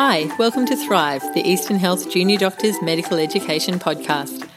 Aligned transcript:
Hi, 0.00 0.32
welcome 0.38 0.64
to 0.66 0.76
Thrive, 0.76 1.22
the 1.34 1.40
Eastern 1.40 1.76
Health 1.76 2.08
Junior 2.08 2.38
Doctors 2.38 2.80
Medical 2.80 3.18
Education 3.18 3.80
Podcast. 3.80 4.48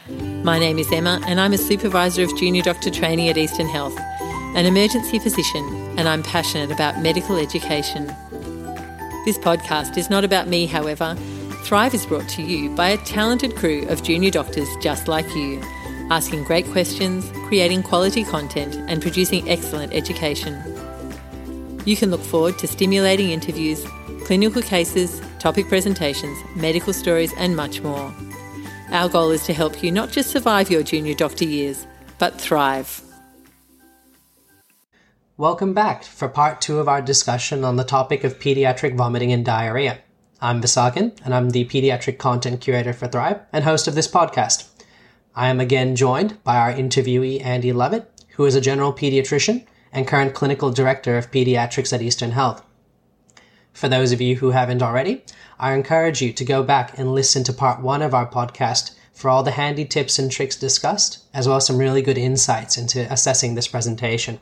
My 0.44 0.56
name 0.56 0.78
is 0.78 0.92
Emma, 0.92 1.20
and 1.26 1.40
I'm 1.40 1.52
a 1.52 1.58
supervisor 1.58 2.22
of 2.22 2.38
junior 2.38 2.62
doctor 2.62 2.90
training 2.90 3.28
at 3.28 3.36
Eastern 3.36 3.66
Health, 3.66 3.98
an 4.54 4.66
emergency 4.66 5.18
physician, 5.18 5.64
and 5.98 6.08
I'm 6.08 6.22
passionate 6.22 6.70
about 6.70 7.02
medical 7.02 7.38
education. 7.38 8.06
This 9.24 9.36
podcast 9.36 9.98
is 9.98 10.08
not 10.08 10.22
about 10.22 10.46
me, 10.46 10.66
however. 10.66 11.16
Thrive 11.64 11.92
is 11.92 12.06
brought 12.06 12.28
to 12.28 12.42
you 12.42 12.70
by 12.76 12.90
a 12.90 12.98
talented 12.98 13.56
crew 13.56 13.84
of 13.88 14.04
junior 14.04 14.30
doctors 14.30 14.68
just 14.80 15.08
like 15.08 15.26
you, 15.34 15.60
asking 16.08 16.44
great 16.44 16.66
questions, 16.66 17.28
creating 17.48 17.82
quality 17.82 18.22
content, 18.22 18.76
and 18.88 19.02
producing 19.02 19.50
excellent 19.50 19.92
education. 19.92 20.62
You 21.84 21.96
can 21.96 22.12
look 22.12 22.22
forward 22.22 22.60
to 22.60 22.68
stimulating 22.68 23.30
interviews, 23.30 23.84
clinical 24.24 24.62
cases, 24.62 25.20
topic 25.42 25.66
presentations, 25.66 26.38
medical 26.54 26.92
stories, 26.92 27.32
and 27.36 27.56
much 27.56 27.80
more. 27.82 28.14
Our 28.92 29.08
goal 29.08 29.32
is 29.32 29.44
to 29.46 29.52
help 29.52 29.82
you 29.82 29.90
not 29.90 30.12
just 30.12 30.30
survive 30.30 30.70
your 30.70 30.84
junior 30.84 31.14
doctor 31.14 31.44
years, 31.44 31.84
but 32.20 32.40
thrive. 32.40 33.02
Welcome 35.36 35.74
back 35.74 36.04
for 36.04 36.28
part 36.28 36.60
two 36.60 36.78
of 36.78 36.88
our 36.88 37.02
discussion 37.02 37.64
on 37.64 37.74
the 37.74 37.82
topic 37.82 38.22
of 38.22 38.38
pediatric 38.38 38.94
vomiting 38.94 39.32
and 39.32 39.44
diarrhea. 39.44 39.98
I'm 40.40 40.62
Visakan, 40.62 41.18
and 41.24 41.34
I'm 41.34 41.50
the 41.50 41.64
pediatric 41.64 42.18
content 42.18 42.60
curator 42.60 42.92
for 42.92 43.08
Thrive 43.08 43.40
and 43.52 43.64
host 43.64 43.88
of 43.88 43.96
this 43.96 44.06
podcast. 44.06 44.68
I 45.34 45.48
am 45.48 45.58
again 45.58 45.96
joined 45.96 46.40
by 46.44 46.56
our 46.56 46.72
interviewee, 46.72 47.44
Andy 47.44 47.72
Lovett, 47.72 48.08
who 48.36 48.44
is 48.44 48.54
a 48.54 48.60
general 48.60 48.92
pediatrician 48.92 49.66
and 49.90 50.06
current 50.06 50.34
clinical 50.34 50.70
director 50.70 51.18
of 51.18 51.32
pediatrics 51.32 51.92
at 51.92 52.00
Eastern 52.00 52.30
Health. 52.30 52.64
For 53.72 53.88
those 53.88 54.12
of 54.12 54.20
you 54.20 54.36
who 54.36 54.50
haven't 54.50 54.82
already, 54.82 55.24
I 55.58 55.72
encourage 55.72 56.20
you 56.20 56.32
to 56.32 56.44
go 56.44 56.62
back 56.62 56.98
and 56.98 57.14
listen 57.14 57.42
to 57.44 57.52
part 57.52 57.80
one 57.80 58.02
of 58.02 58.14
our 58.14 58.28
podcast 58.28 58.94
for 59.12 59.28
all 59.28 59.42
the 59.42 59.52
handy 59.52 59.84
tips 59.84 60.18
and 60.18 60.30
tricks 60.30 60.56
discussed, 60.56 61.24
as 61.32 61.46
well 61.46 61.56
as 61.56 61.66
some 61.66 61.78
really 61.78 62.02
good 62.02 62.18
insights 62.18 62.76
into 62.76 63.10
assessing 63.12 63.54
this 63.54 63.68
presentation. 63.68 64.40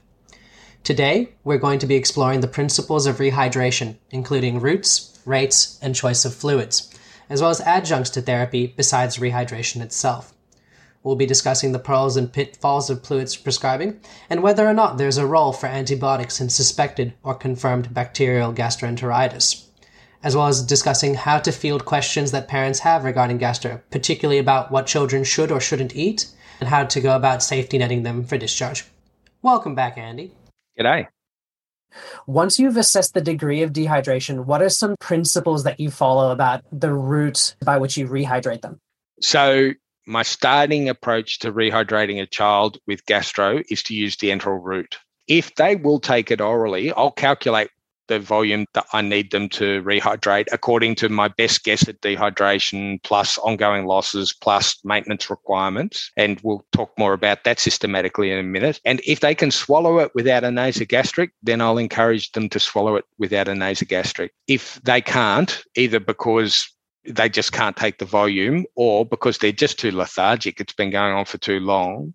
Today, 0.83 1.34
we're 1.45 1.58
going 1.58 1.78
to 1.81 1.86
be 1.86 1.95
exploring 1.95 2.41
the 2.41 2.48
principles 2.48 3.06
of 3.06 3.19
rehydration, 3.19 3.97
including 4.11 4.61
routes, 4.61 5.20
rates, 5.25 5.78
and 5.83 5.95
choice 5.95 6.25
of 6.25 6.34
fluids, 6.34 6.92
as 7.28 7.41
well 7.41 7.51
as 7.51 7.61
adjuncts 7.61 8.11
to 8.11 8.23
therapy 8.23 8.67
besides 8.77 9.19
rehydration 9.19 9.83
itself. 9.83 10.33
We'll 11.02 11.16
be 11.16 11.26
discussing 11.26 11.72
the 11.72 11.78
pros 11.78 12.16
and 12.16 12.30
pitfalls 12.30 12.90
of 12.90 13.02
fluids 13.02 13.34
prescribing 13.34 14.00
and 14.28 14.42
whether 14.42 14.66
or 14.66 14.74
not 14.74 14.98
there's 14.98 15.16
a 15.16 15.26
role 15.26 15.52
for 15.52 15.66
antibiotics 15.66 16.40
in 16.40 16.50
suspected 16.50 17.14
or 17.22 17.34
confirmed 17.34 17.94
bacterial 17.94 18.52
gastroenteritis, 18.52 19.64
as 20.22 20.36
well 20.36 20.46
as 20.46 20.62
discussing 20.62 21.14
how 21.14 21.38
to 21.38 21.52
field 21.52 21.86
questions 21.86 22.32
that 22.32 22.48
parents 22.48 22.80
have 22.80 23.04
regarding 23.04 23.38
gastro, 23.38 23.80
particularly 23.90 24.38
about 24.38 24.70
what 24.70 24.86
children 24.86 25.24
should 25.24 25.50
or 25.50 25.60
shouldn't 25.60 25.96
eat 25.96 26.26
and 26.60 26.68
how 26.68 26.84
to 26.84 27.00
go 27.00 27.16
about 27.16 27.42
safety 27.42 27.78
netting 27.78 28.02
them 28.02 28.22
for 28.22 28.36
discharge. 28.36 28.84
Welcome 29.40 29.74
back, 29.74 29.96
Andy. 29.96 30.34
G'day. 30.78 31.06
Once 32.26 32.58
you've 32.58 32.76
assessed 32.76 33.14
the 33.14 33.22
degree 33.22 33.62
of 33.62 33.72
dehydration, 33.72 34.44
what 34.44 34.60
are 34.60 34.68
some 34.68 34.96
principles 35.00 35.64
that 35.64 35.80
you 35.80 35.90
follow 35.90 36.30
about 36.30 36.62
the 36.70 36.92
route 36.92 37.54
by 37.64 37.78
which 37.78 37.96
you 37.96 38.06
rehydrate 38.06 38.60
them? 38.60 38.78
So, 39.20 39.72
my 40.11 40.22
starting 40.22 40.89
approach 40.89 41.39
to 41.39 41.53
rehydrating 41.53 42.20
a 42.20 42.27
child 42.27 42.78
with 42.86 43.06
gastro 43.06 43.62
is 43.70 43.83
to 43.84 43.94
use 43.94 44.17
the 44.17 44.30
enteral 44.30 44.58
route. 44.61 44.98
If 45.28 45.55
they 45.55 45.77
will 45.77 46.00
take 46.00 46.33
it 46.33 46.41
orally, 46.41 46.92
I'll 46.92 47.12
calculate 47.12 47.70
the 48.08 48.19
volume 48.19 48.67
that 48.75 48.86
I 48.92 49.02
need 49.02 49.30
them 49.30 49.48
to 49.50 49.80
rehydrate 49.84 50.48
according 50.50 50.97
to 50.97 51.08
my 51.08 51.28
best 51.28 51.62
guess 51.62 51.89
at 51.89 52.00
dehydration 52.00 53.01
plus 53.05 53.39
ongoing 53.39 53.86
losses 53.86 54.33
plus 54.33 54.80
maintenance 54.83 55.30
requirements. 55.30 56.11
And 56.17 56.40
we'll 56.42 56.67
talk 56.73 56.90
more 56.98 57.13
about 57.13 57.45
that 57.45 57.61
systematically 57.61 58.33
in 58.33 58.39
a 58.40 58.42
minute. 58.42 58.80
And 58.84 59.01
if 59.07 59.20
they 59.20 59.36
can 59.36 59.52
swallow 59.52 60.01
it 60.01 60.11
without 60.13 60.42
a 60.42 60.48
nasogastric, 60.48 61.30
then 61.45 61.61
I'll 61.61 61.79
encourage 61.79 62.33
them 62.33 62.48
to 62.48 62.58
swallow 62.58 62.96
it 62.96 63.05
without 63.18 63.46
a 63.46 63.52
nasogastric. 63.52 64.30
If 64.48 64.80
they 64.83 65.01
can't, 65.01 65.63
either 65.77 66.01
because 66.01 66.68
they 67.06 67.28
just 67.28 67.52
can't 67.52 67.77
take 67.77 67.98
the 67.98 68.05
volume 68.05 68.64
or 68.77 69.06
because 69.06 69.38
they're 69.38 69.52
just 69.52 69.78
too 69.78 69.90
lethargic 69.90 70.61
it's 70.61 70.72
been 70.72 70.90
going 70.90 71.14
on 71.14 71.24
for 71.24 71.38
too 71.38 71.61
long 71.61 72.12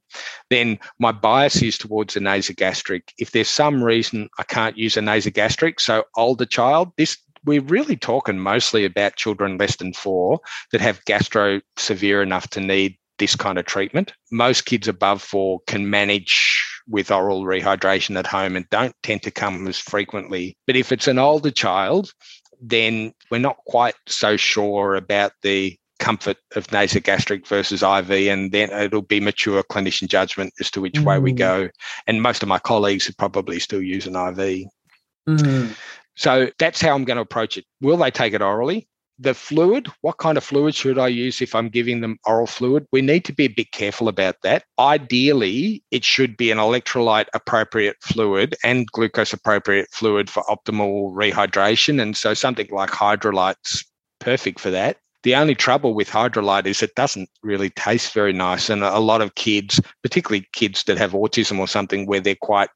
then 0.49 0.77
my 0.99 1.11
bias 1.11 1.61
is 1.61 1.77
towards 1.77 2.15
a 2.15 2.19
nasogastric 2.19 3.01
if 3.17 3.31
there's 3.31 3.49
some 3.49 3.83
reason 3.83 4.29
i 4.37 4.43
can't 4.43 4.77
use 4.77 4.95
a 4.97 5.01
nasogastric 5.01 5.79
so 5.79 6.03
older 6.15 6.45
child 6.45 6.91
this 6.97 7.17
we're 7.45 7.61
really 7.61 7.95
talking 7.95 8.39
mostly 8.39 8.85
about 8.85 9.15
children 9.15 9.57
less 9.57 9.75
than 9.77 9.93
four 9.93 10.39
that 10.71 10.81
have 10.81 11.03
gastro 11.05 11.59
severe 11.77 12.21
enough 12.21 12.47
to 12.49 12.59
need 12.59 12.97
this 13.17 13.35
kind 13.35 13.57
of 13.57 13.65
treatment 13.65 14.13
most 14.31 14.65
kids 14.65 14.87
above 14.87 15.21
four 15.21 15.59
can 15.67 15.89
manage 15.89 16.61
with 16.87 17.11
oral 17.11 17.43
rehydration 17.43 18.17
at 18.17 18.27
home 18.27 18.55
and 18.55 18.69
don't 18.69 18.95
tend 19.03 19.23
to 19.23 19.31
come 19.31 19.67
as 19.67 19.79
frequently. 19.79 20.57
But 20.67 20.75
if 20.75 20.91
it's 20.91 21.07
an 21.07 21.19
older 21.19 21.51
child, 21.51 22.11
then 22.61 23.13
we're 23.31 23.37
not 23.39 23.57
quite 23.65 23.95
so 24.07 24.37
sure 24.37 24.95
about 24.95 25.33
the 25.41 25.77
comfort 25.99 26.37
of 26.55 26.67
nasogastric 26.67 27.47
versus 27.47 27.81
IV, 27.81 28.11
and 28.11 28.51
then 28.51 28.69
it'll 28.71 29.01
be 29.01 29.19
mature 29.19 29.63
clinician 29.63 30.07
judgment 30.07 30.53
as 30.59 30.69
to 30.71 30.81
which 30.81 30.95
mm. 30.95 31.03
way 31.03 31.19
we 31.19 31.33
mm. 31.33 31.37
go. 31.37 31.69
And 32.07 32.21
most 32.21 32.43
of 32.43 32.49
my 32.49 32.59
colleagues 32.59 33.07
would 33.07 33.17
probably 33.17 33.59
still 33.59 33.81
use 33.81 34.07
an 34.07 34.15
IV. 34.15 34.67
Mm. 35.27 35.75
So 36.15 36.49
that's 36.59 36.81
how 36.81 36.93
I'm 36.93 37.05
going 37.05 37.17
to 37.17 37.21
approach 37.21 37.57
it. 37.57 37.65
Will 37.81 37.97
they 37.97 38.11
take 38.11 38.33
it 38.33 38.41
orally? 38.41 38.87
The 39.17 39.33
fluid, 39.33 39.87
what 40.01 40.17
kind 40.17 40.37
of 40.37 40.43
fluid 40.43 40.75
should 40.75 40.99
I 40.99 41.07
use 41.07 41.41
if 41.41 41.55
I'm 41.55 41.69
giving 41.69 42.01
them 42.01 42.19
oral 42.25 42.47
fluid? 42.47 42.85
We 42.91 43.01
need 43.01 43.23
to 43.25 43.33
be 43.33 43.45
a 43.45 43.49
bit 43.49 43.71
careful 43.71 44.09
about 44.09 44.35
that. 44.43 44.65
Ideally, 44.77 45.83
it 45.89 46.03
should 46.03 46.35
be 46.35 46.51
an 46.51 46.57
electrolyte 46.57 47.27
appropriate 47.33 47.95
fluid 48.01 48.55
and 48.63 48.87
glucose 48.87 49.31
appropriate 49.31 49.87
fluid 49.91 50.29
for 50.29 50.43
optimal 50.43 51.13
rehydration. 51.13 52.01
And 52.01 52.17
so 52.17 52.33
something 52.33 52.67
like 52.71 52.89
Hydralyte's 52.89 53.85
perfect 54.19 54.59
for 54.59 54.71
that. 54.71 54.97
The 55.23 55.35
only 55.35 55.55
trouble 55.55 55.95
with 55.95 56.09
Hydralyte 56.09 56.67
is 56.67 56.83
it 56.83 56.93
doesn't 56.95 57.29
really 57.41 57.71
taste 57.71 58.13
very 58.13 58.33
nice. 58.33 58.69
And 58.69 58.83
a 58.83 58.99
lot 58.99 59.21
of 59.21 59.35
kids, 59.35 59.81
particularly 60.03 60.47
kids 60.53 60.83
that 60.83 60.97
have 60.97 61.13
autism 61.13 61.57
or 61.57 61.67
something 61.67 62.05
where 62.05 62.19
they're 62.19 62.35
quite 62.35 62.69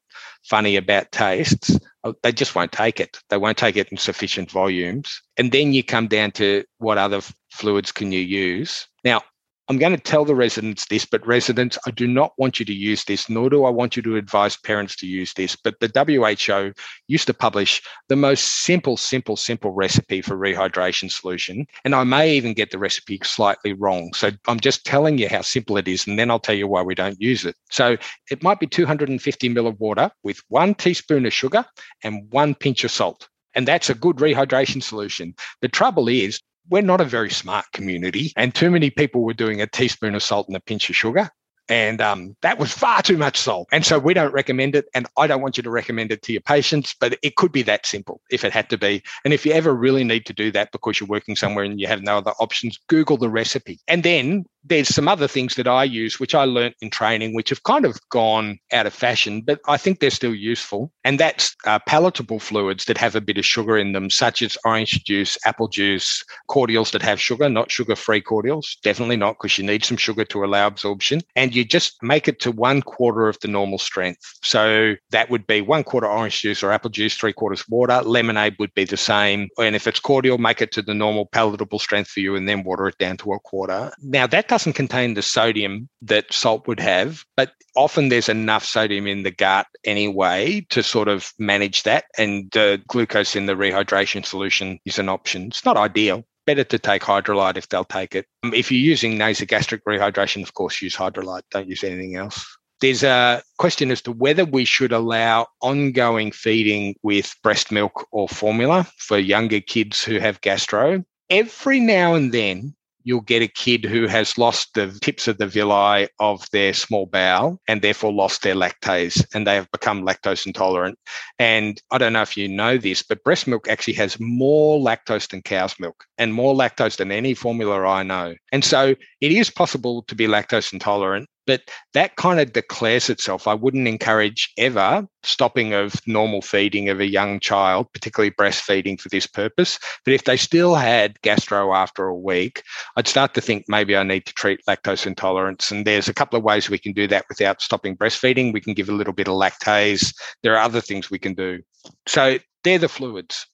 funny 0.44 0.76
about 0.76 1.12
tastes, 1.12 1.78
uh, 2.04 2.12
they 2.22 2.32
just 2.32 2.54
won't 2.54 2.72
take 2.72 3.00
it. 3.00 3.18
They 3.28 3.36
won't 3.36 3.58
take 3.58 3.76
it 3.76 3.88
in 3.88 3.96
sufficient 3.96 4.50
volumes. 4.50 5.20
And 5.36 5.52
then 5.52 5.72
you 5.72 5.84
come 5.84 6.08
down 6.08 6.32
to 6.32 6.64
what 6.78 6.98
other 6.98 7.20
fluids 7.50 7.92
can 7.92 8.12
you 8.12 8.20
use. 8.20 8.86
Now, 9.04 9.22
I'm 9.70 9.78
going 9.78 9.94
to 9.94 10.02
tell 10.02 10.24
the 10.24 10.34
residents 10.34 10.86
this, 10.86 11.04
but 11.04 11.24
residents, 11.24 11.78
I 11.86 11.92
do 11.92 12.08
not 12.08 12.32
want 12.38 12.58
you 12.58 12.66
to 12.66 12.74
use 12.74 13.04
this, 13.04 13.30
nor 13.30 13.48
do 13.48 13.64
I 13.64 13.70
want 13.70 13.94
you 13.96 14.02
to 14.02 14.16
advise 14.16 14.56
parents 14.56 14.96
to 14.96 15.06
use 15.06 15.32
this. 15.32 15.54
But 15.54 15.76
the 15.78 15.92
WHO 15.94 16.72
used 17.06 17.28
to 17.28 17.34
publish 17.34 17.80
the 18.08 18.16
most 18.16 18.64
simple, 18.64 18.96
simple, 18.96 19.36
simple 19.36 19.70
recipe 19.70 20.22
for 20.22 20.36
rehydration 20.36 21.08
solution. 21.08 21.68
And 21.84 21.94
I 21.94 22.02
may 22.02 22.34
even 22.34 22.52
get 22.52 22.72
the 22.72 22.80
recipe 22.80 23.20
slightly 23.22 23.72
wrong. 23.72 24.12
So 24.12 24.32
I'm 24.48 24.58
just 24.58 24.84
telling 24.84 25.18
you 25.18 25.28
how 25.28 25.42
simple 25.42 25.76
it 25.76 25.86
is, 25.86 26.04
and 26.04 26.18
then 26.18 26.32
I'll 26.32 26.40
tell 26.40 26.56
you 26.56 26.66
why 26.66 26.82
we 26.82 26.96
don't 26.96 27.20
use 27.20 27.44
it. 27.44 27.54
So 27.70 27.96
it 28.28 28.42
might 28.42 28.58
be 28.58 28.66
250 28.66 29.50
ml 29.50 29.68
of 29.68 29.78
water 29.78 30.10
with 30.24 30.40
one 30.48 30.74
teaspoon 30.74 31.26
of 31.26 31.32
sugar 31.32 31.64
and 32.02 32.26
one 32.32 32.56
pinch 32.56 32.82
of 32.82 32.90
salt. 32.90 33.28
And 33.54 33.68
that's 33.68 33.88
a 33.88 33.94
good 33.94 34.16
rehydration 34.16 34.82
solution. 34.82 35.34
The 35.62 35.68
trouble 35.68 36.08
is, 36.08 36.40
we're 36.68 36.82
not 36.82 37.00
a 37.00 37.04
very 37.04 37.30
smart 37.30 37.66
community, 37.72 38.32
and 38.36 38.54
too 38.54 38.70
many 38.70 38.90
people 38.90 39.22
were 39.22 39.34
doing 39.34 39.60
a 39.60 39.66
teaspoon 39.66 40.14
of 40.14 40.22
salt 40.22 40.48
and 40.48 40.56
a 40.56 40.60
pinch 40.60 40.90
of 40.90 40.96
sugar. 40.96 41.30
And 41.68 42.00
um, 42.00 42.36
that 42.42 42.58
was 42.58 42.72
far 42.72 43.00
too 43.00 43.16
much 43.16 43.38
salt. 43.38 43.68
And 43.70 43.86
so 43.86 43.96
we 44.00 44.12
don't 44.12 44.32
recommend 44.32 44.74
it. 44.74 44.86
And 44.92 45.06
I 45.16 45.28
don't 45.28 45.40
want 45.40 45.56
you 45.56 45.62
to 45.62 45.70
recommend 45.70 46.10
it 46.10 46.20
to 46.22 46.32
your 46.32 46.42
patients, 46.42 46.96
but 46.98 47.16
it 47.22 47.36
could 47.36 47.52
be 47.52 47.62
that 47.62 47.86
simple 47.86 48.20
if 48.28 48.44
it 48.44 48.52
had 48.52 48.68
to 48.70 48.76
be. 48.76 49.04
And 49.24 49.32
if 49.32 49.46
you 49.46 49.52
ever 49.52 49.72
really 49.72 50.02
need 50.02 50.26
to 50.26 50.32
do 50.32 50.50
that 50.50 50.72
because 50.72 50.98
you're 50.98 51.06
working 51.06 51.36
somewhere 51.36 51.64
and 51.64 51.80
you 51.80 51.86
have 51.86 52.02
no 52.02 52.18
other 52.18 52.32
options, 52.40 52.76
Google 52.88 53.18
the 53.18 53.28
recipe. 53.28 53.78
And 53.86 54.02
then 54.02 54.46
there's 54.64 54.88
some 54.88 55.08
other 55.08 55.28
things 55.28 55.54
that 55.54 55.66
I 55.66 55.84
use, 55.84 56.20
which 56.20 56.34
I 56.34 56.44
learnt 56.44 56.76
in 56.80 56.90
training, 56.90 57.34
which 57.34 57.48
have 57.50 57.62
kind 57.62 57.84
of 57.84 57.98
gone 58.10 58.58
out 58.72 58.86
of 58.86 58.92
fashion, 58.92 59.40
but 59.42 59.60
I 59.66 59.76
think 59.76 60.00
they're 60.00 60.10
still 60.10 60.34
useful. 60.34 60.92
And 61.04 61.18
that's 61.18 61.56
uh, 61.66 61.78
palatable 61.86 62.40
fluids 62.40 62.84
that 62.84 62.98
have 62.98 63.14
a 63.14 63.20
bit 63.20 63.38
of 63.38 63.46
sugar 63.46 63.78
in 63.78 63.92
them, 63.92 64.10
such 64.10 64.42
as 64.42 64.58
orange 64.64 65.04
juice, 65.04 65.38
apple 65.46 65.68
juice, 65.68 66.22
cordials 66.48 66.90
that 66.90 67.02
have 67.02 67.20
sugar, 67.20 67.48
not 67.48 67.70
sugar 67.70 67.96
free 67.96 68.20
cordials, 68.20 68.76
definitely 68.82 69.16
not, 69.16 69.36
because 69.38 69.56
you 69.56 69.64
need 69.64 69.84
some 69.84 69.96
sugar 69.96 70.24
to 70.26 70.44
allow 70.44 70.66
absorption. 70.66 71.22
And 71.36 71.54
you 71.54 71.64
just 71.64 72.02
make 72.02 72.28
it 72.28 72.40
to 72.40 72.52
one 72.52 72.82
quarter 72.82 73.28
of 73.28 73.38
the 73.40 73.48
normal 73.48 73.78
strength. 73.78 74.20
So 74.42 74.94
that 75.10 75.30
would 75.30 75.46
be 75.46 75.60
one 75.60 75.84
quarter 75.84 76.06
orange 76.06 76.40
juice 76.40 76.62
or 76.62 76.72
apple 76.72 76.90
juice, 76.90 77.14
three 77.14 77.32
quarters 77.32 77.66
water. 77.68 78.02
Lemonade 78.02 78.56
would 78.58 78.74
be 78.74 78.84
the 78.84 78.96
same. 78.96 79.48
And 79.58 79.74
if 79.74 79.86
it's 79.86 80.00
cordial, 80.00 80.38
make 80.38 80.60
it 80.60 80.72
to 80.72 80.82
the 80.82 80.94
normal 80.94 81.26
palatable 81.26 81.78
strength 81.78 82.10
for 82.10 82.20
you 82.20 82.36
and 82.36 82.48
then 82.48 82.62
water 82.64 82.88
it 82.88 82.98
down 82.98 83.16
to 83.18 83.32
a 83.32 83.40
quarter. 83.40 83.92
Now, 84.02 84.26
that 84.26 84.48
doesn't 84.50 84.72
contain 84.72 85.14
the 85.14 85.22
sodium 85.22 85.88
that 86.02 86.30
salt 86.32 86.66
would 86.66 86.80
have, 86.80 87.24
but 87.36 87.52
often 87.76 88.08
there's 88.08 88.28
enough 88.28 88.64
sodium 88.64 89.06
in 89.06 89.22
the 89.22 89.30
gut 89.30 89.68
anyway 89.84 90.66
to 90.70 90.82
sort 90.82 91.06
of 91.06 91.32
manage 91.38 91.84
that. 91.84 92.06
And 92.18 92.54
uh, 92.56 92.78
glucose 92.88 93.36
in 93.36 93.46
the 93.46 93.54
rehydration 93.54 94.26
solution 94.26 94.80
is 94.84 94.98
an 94.98 95.08
option. 95.08 95.46
It's 95.46 95.64
not 95.64 95.76
ideal. 95.76 96.24
Better 96.46 96.64
to 96.64 96.78
take 96.80 97.02
Hydralyte 97.02 97.56
if 97.56 97.68
they'll 97.68 97.84
take 97.84 98.16
it. 98.16 98.26
Um, 98.42 98.52
if 98.52 98.72
you're 98.72 98.80
using 98.80 99.16
nasogastric 99.16 99.82
rehydration, 99.86 100.42
of 100.42 100.54
course, 100.54 100.82
use 100.82 100.96
Hydralyte. 100.96 101.42
Don't 101.52 101.68
use 101.68 101.84
anything 101.84 102.16
else. 102.16 102.44
There's 102.80 103.04
a 103.04 103.42
question 103.58 103.92
as 103.92 104.02
to 104.02 104.10
whether 104.10 104.44
we 104.44 104.64
should 104.64 104.90
allow 104.90 105.46
ongoing 105.62 106.32
feeding 106.32 106.96
with 107.04 107.36
breast 107.44 107.70
milk 107.70 108.08
or 108.10 108.28
formula 108.28 108.88
for 108.96 109.16
younger 109.16 109.60
kids 109.60 110.02
who 110.02 110.18
have 110.18 110.40
gastro. 110.40 111.04
Every 111.28 111.78
now 111.78 112.14
and 112.14 112.32
then, 112.32 112.74
you'll 113.10 113.20
get 113.22 113.42
a 113.42 113.48
kid 113.48 113.84
who 113.84 114.06
has 114.06 114.38
lost 114.38 114.74
the 114.74 114.96
tips 115.02 115.26
of 115.26 115.36
the 115.38 115.46
villi 115.48 116.06
of 116.20 116.46
their 116.52 116.72
small 116.72 117.06
bowel 117.06 117.60
and 117.66 117.82
therefore 117.82 118.12
lost 118.12 118.42
their 118.42 118.54
lactase 118.54 119.26
and 119.34 119.44
they 119.44 119.56
have 119.56 119.68
become 119.72 120.06
lactose 120.06 120.46
intolerant. 120.46 120.96
And 121.40 121.82
I 121.90 121.98
don't 121.98 122.12
know 122.12 122.22
if 122.22 122.36
you 122.36 122.46
know 122.46 122.78
this, 122.78 123.02
but 123.02 123.24
breast 123.24 123.48
milk 123.48 123.66
actually 123.68 123.94
has 123.94 124.20
more 124.20 124.78
lactose 124.78 125.28
than 125.28 125.42
cow's 125.42 125.74
milk 125.80 126.04
and 126.18 126.32
more 126.32 126.54
lactose 126.54 126.98
than 126.98 127.10
any 127.10 127.34
formula 127.34 127.84
I 127.84 128.04
know. 128.04 128.36
And 128.52 128.64
so 128.64 128.94
it 129.20 129.32
is 129.32 129.50
possible 129.50 130.04
to 130.04 130.14
be 130.14 130.28
lactose 130.28 130.72
intolerant 130.72 131.28
but 131.50 131.68
that 131.94 132.14
kind 132.14 132.38
of 132.38 132.52
declares 132.52 133.10
itself. 133.10 133.48
I 133.48 133.54
wouldn't 133.54 133.88
encourage 133.88 134.52
ever 134.56 135.04
stopping 135.24 135.72
of 135.72 136.00
normal 136.06 136.42
feeding 136.42 136.88
of 136.88 137.00
a 137.00 137.10
young 137.10 137.40
child, 137.40 137.92
particularly 137.92 138.30
breastfeeding 138.30 139.00
for 139.00 139.08
this 139.08 139.26
purpose. 139.26 139.76
But 140.04 140.14
if 140.14 140.22
they 140.22 140.36
still 140.36 140.76
had 140.76 141.20
gastro 141.22 141.74
after 141.74 142.06
a 142.06 142.16
week, 142.16 142.62
I'd 142.96 143.08
start 143.08 143.34
to 143.34 143.40
think 143.40 143.64
maybe 143.66 143.96
I 143.96 144.04
need 144.04 144.26
to 144.26 144.32
treat 144.32 144.60
lactose 144.68 145.08
intolerance. 145.08 145.72
And 145.72 145.84
there's 145.84 146.08
a 146.08 146.14
couple 146.14 146.38
of 146.38 146.44
ways 146.44 146.70
we 146.70 146.78
can 146.78 146.92
do 146.92 147.08
that 147.08 147.24
without 147.28 147.60
stopping 147.60 147.96
breastfeeding. 147.96 148.52
We 148.52 148.60
can 148.60 148.74
give 148.74 148.88
a 148.88 148.92
little 148.92 149.12
bit 149.12 149.26
of 149.26 149.34
lactase. 149.34 150.14
There 150.44 150.54
are 150.54 150.62
other 150.62 150.80
things 150.80 151.10
we 151.10 151.18
can 151.18 151.34
do. 151.34 151.62
So 152.06 152.38
they're 152.62 152.78
the 152.78 152.88
fluids. 152.88 153.44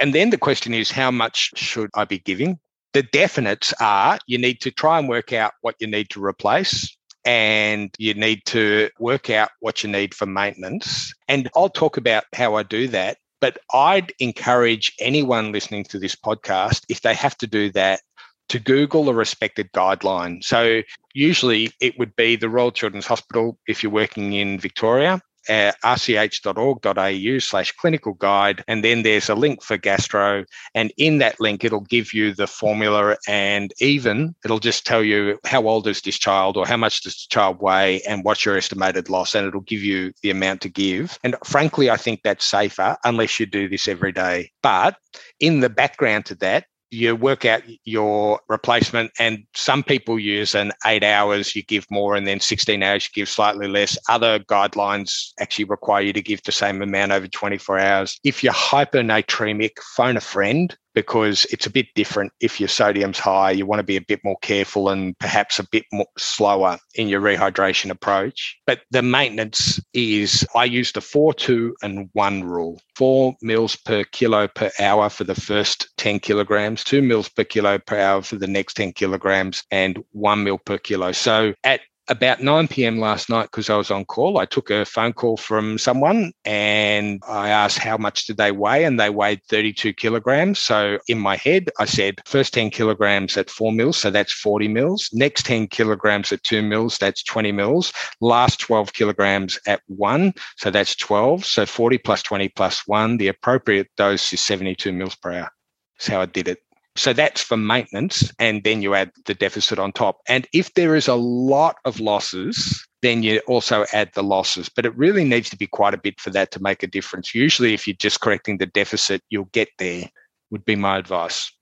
And 0.00 0.12
then 0.12 0.30
the 0.30 0.36
question 0.36 0.74
is, 0.74 0.90
how 0.90 1.12
much 1.12 1.52
should 1.54 1.90
I 1.94 2.06
be 2.06 2.18
giving? 2.18 2.58
The 2.92 3.04
definites 3.04 3.72
are 3.80 4.18
you 4.26 4.36
need 4.36 4.60
to 4.62 4.72
try 4.72 4.98
and 4.98 5.08
work 5.08 5.32
out 5.32 5.52
what 5.60 5.76
you 5.78 5.86
need 5.86 6.10
to 6.10 6.24
replace 6.24 6.96
and 7.26 7.90
you 7.98 8.14
need 8.14 8.42
to 8.46 8.88
work 9.00 9.28
out 9.28 9.50
what 9.60 9.82
you 9.82 9.90
need 9.90 10.14
for 10.14 10.26
maintenance. 10.26 11.12
And 11.28 11.50
I'll 11.56 11.68
talk 11.68 11.96
about 11.96 12.24
how 12.32 12.54
I 12.54 12.62
do 12.62 12.86
that. 12.88 13.18
But 13.40 13.58
I'd 13.74 14.12
encourage 14.20 14.94
anyone 15.00 15.52
listening 15.52 15.84
to 15.84 15.98
this 15.98 16.16
podcast, 16.16 16.84
if 16.88 17.02
they 17.02 17.14
have 17.14 17.36
to 17.38 17.46
do 17.46 17.70
that, 17.72 18.00
to 18.48 18.58
Google 18.58 19.10
a 19.10 19.12
respected 19.12 19.70
guideline. 19.72 20.42
So, 20.42 20.82
usually 21.14 21.70
it 21.80 21.98
would 21.98 22.14
be 22.16 22.36
the 22.36 22.48
Royal 22.48 22.70
Children's 22.70 23.06
Hospital 23.06 23.58
if 23.66 23.82
you're 23.82 23.92
working 23.92 24.32
in 24.32 24.58
Victoria, 24.58 25.20
rch.org.au 25.48 27.38
slash 27.38 27.72
clinical 27.72 28.14
guide. 28.14 28.64
And 28.68 28.84
then 28.84 29.02
there's 29.02 29.28
a 29.28 29.34
link 29.34 29.62
for 29.62 29.76
gastro. 29.76 30.44
And 30.74 30.92
in 30.96 31.18
that 31.18 31.40
link, 31.40 31.64
it'll 31.64 31.80
give 31.80 32.12
you 32.12 32.32
the 32.32 32.46
formula 32.46 33.16
and 33.28 33.72
even 33.80 34.34
it'll 34.44 34.58
just 34.58 34.86
tell 34.86 35.02
you 35.02 35.38
how 35.44 35.66
old 35.66 35.86
is 35.86 36.00
this 36.00 36.18
child 36.18 36.56
or 36.56 36.66
how 36.66 36.76
much 36.76 37.02
does 37.02 37.14
the 37.14 37.26
child 37.28 37.60
weigh 37.60 38.02
and 38.02 38.24
what's 38.24 38.44
your 38.44 38.56
estimated 38.56 39.08
loss. 39.08 39.34
And 39.34 39.46
it'll 39.46 39.60
give 39.60 39.82
you 39.82 40.12
the 40.22 40.30
amount 40.30 40.60
to 40.62 40.68
give. 40.68 41.18
And 41.24 41.36
frankly, 41.44 41.90
I 41.90 41.96
think 41.96 42.20
that's 42.22 42.44
safer 42.44 42.96
unless 43.04 43.40
you 43.40 43.46
do 43.46 43.68
this 43.68 43.88
every 43.88 44.12
day. 44.12 44.50
But 44.62 44.96
in 45.40 45.60
the 45.60 45.70
background 45.70 46.26
to 46.26 46.34
that, 46.36 46.66
you 46.90 47.16
work 47.16 47.44
out 47.44 47.62
your 47.84 48.40
replacement 48.48 49.10
and 49.18 49.44
some 49.54 49.82
people 49.82 50.18
use 50.18 50.54
an 50.54 50.72
eight 50.86 51.02
hours 51.02 51.56
you 51.56 51.62
give 51.64 51.86
more 51.90 52.14
and 52.16 52.26
then 52.26 52.40
16 52.40 52.82
hours 52.82 53.08
you 53.08 53.22
give 53.22 53.28
slightly 53.28 53.68
less. 53.68 53.98
Other 54.08 54.38
guidelines 54.38 55.32
actually 55.40 55.64
require 55.64 56.02
you 56.02 56.12
to 56.12 56.22
give 56.22 56.42
the 56.44 56.52
same 56.52 56.82
amount 56.82 57.12
over 57.12 57.26
24 57.26 57.78
hours. 57.78 58.20
If 58.24 58.42
you're 58.42 58.52
hypernatremic 58.52 59.78
phone 59.96 60.16
a 60.16 60.20
friend 60.20 60.76
because 60.96 61.44
it's 61.52 61.66
a 61.66 61.70
bit 61.70 61.86
different. 61.94 62.32
If 62.40 62.58
your 62.58 62.70
sodium's 62.70 63.18
high, 63.18 63.50
you 63.50 63.66
want 63.66 63.80
to 63.80 63.84
be 63.84 63.96
a 63.96 64.00
bit 64.00 64.20
more 64.24 64.38
careful 64.40 64.88
and 64.88 65.16
perhaps 65.18 65.58
a 65.58 65.68
bit 65.68 65.84
more 65.92 66.06
slower 66.16 66.78
in 66.94 67.06
your 67.06 67.20
rehydration 67.20 67.90
approach. 67.90 68.58
But 68.66 68.80
the 68.90 69.02
maintenance 69.02 69.78
is 69.92 70.44
I 70.54 70.64
use 70.64 70.92
the 70.92 71.02
four, 71.02 71.34
two, 71.34 71.76
and 71.82 72.08
one 72.14 72.42
rule 72.42 72.80
four 72.96 73.36
mils 73.42 73.76
per 73.76 74.04
kilo 74.04 74.48
per 74.48 74.70
hour 74.80 75.10
for 75.10 75.24
the 75.24 75.34
first 75.34 75.88
10 75.98 76.18
kilograms, 76.20 76.82
two 76.82 77.02
mils 77.02 77.28
per 77.28 77.44
kilo 77.44 77.78
per 77.78 78.00
hour 78.00 78.22
for 78.22 78.36
the 78.36 78.46
next 78.46 78.74
10 78.74 78.92
kilograms, 78.92 79.62
and 79.70 80.02
one 80.12 80.42
mil 80.42 80.56
per 80.56 80.78
kilo. 80.78 81.12
So 81.12 81.52
at 81.62 81.80
about 82.08 82.42
9 82.42 82.68
p.m. 82.68 82.98
last 82.98 83.28
night, 83.28 83.48
because 83.50 83.70
I 83.70 83.76
was 83.76 83.90
on 83.90 84.04
call, 84.04 84.38
I 84.38 84.44
took 84.44 84.70
a 84.70 84.84
phone 84.84 85.12
call 85.12 85.36
from 85.36 85.78
someone 85.78 86.32
and 86.44 87.22
I 87.28 87.48
asked 87.48 87.78
how 87.78 87.96
much 87.96 88.26
did 88.26 88.36
they 88.36 88.52
weigh, 88.52 88.84
and 88.84 88.98
they 88.98 89.10
weighed 89.10 89.42
32 89.48 89.92
kilograms. 89.94 90.58
So 90.58 90.98
in 91.08 91.18
my 91.18 91.36
head, 91.36 91.70
I 91.78 91.84
said 91.84 92.20
first 92.26 92.54
10 92.54 92.70
kilograms 92.70 93.36
at 93.36 93.50
four 93.50 93.72
mils, 93.72 93.96
so 93.98 94.10
that's 94.10 94.32
40 94.32 94.68
mils. 94.68 95.10
Next 95.12 95.46
10 95.46 95.68
kilograms 95.68 96.32
at 96.32 96.42
two 96.42 96.62
mils, 96.62 96.98
that's 96.98 97.22
20 97.22 97.52
mils. 97.52 97.92
Last 98.20 98.60
12 98.60 98.92
kilograms 98.92 99.58
at 99.66 99.80
one, 99.86 100.34
so 100.56 100.70
that's 100.70 100.94
12. 100.96 101.44
So 101.44 101.66
40 101.66 101.98
plus 101.98 102.22
20 102.22 102.48
plus 102.50 102.86
one, 102.86 103.16
the 103.16 103.28
appropriate 103.28 103.88
dose 103.96 104.32
is 104.32 104.40
72 104.40 104.92
mils 104.92 105.16
per 105.16 105.32
hour. 105.32 105.50
That's 105.98 106.08
how 106.08 106.20
I 106.20 106.26
did 106.26 106.48
it. 106.48 106.65
So 106.96 107.12
that's 107.12 107.42
for 107.42 107.56
maintenance. 107.56 108.32
And 108.38 108.64
then 108.64 108.82
you 108.82 108.94
add 108.94 109.10
the 109.26 109.34
deficit 109.34 109.78
on 109.78 109.92
top. 109.92 110.18
And 110.28 110.46
if 110.52 110.74
there 110.74 110.96
is 110.96 111.08
a 111.08 111.14
lot 111.14 111.76
of 111.84 112.00
losses, 112.00 112.86
then 113.02 113.22
you 113.22 113.40
also 113.46 113.84
add 113.92 114.10
the 114.14 114.22
losses. 114.22 114.68
But 114.68 114.86
it 114.86 114.96
really 114.96 115.24
needs 115.24 115.50
to 115.50 115.56
be 115.56 115.66
quite 115.66 115.94
a 115.94 115.98
bit 115.98 116.20
for 116.20 116.30
that 116.30 116.50
to 116.52 116.62
make 116.62 116.82
a 116.82 116.88
difference. 116.88 117.34
Usually, 117.34 117.74
if 117.74 117.86
you're 117.86 117.96
just 117.96 118.20
correcting 118.20 118.58
the 118.58 118.66
deficit, 118.66 119.22
you'll 119.30 119.50
get 119.52 119.68
there, 119.78 120.08
would 120.50 120.64
be 120.64 120.76
my 120.76 120.98
advice. 120.98 121.52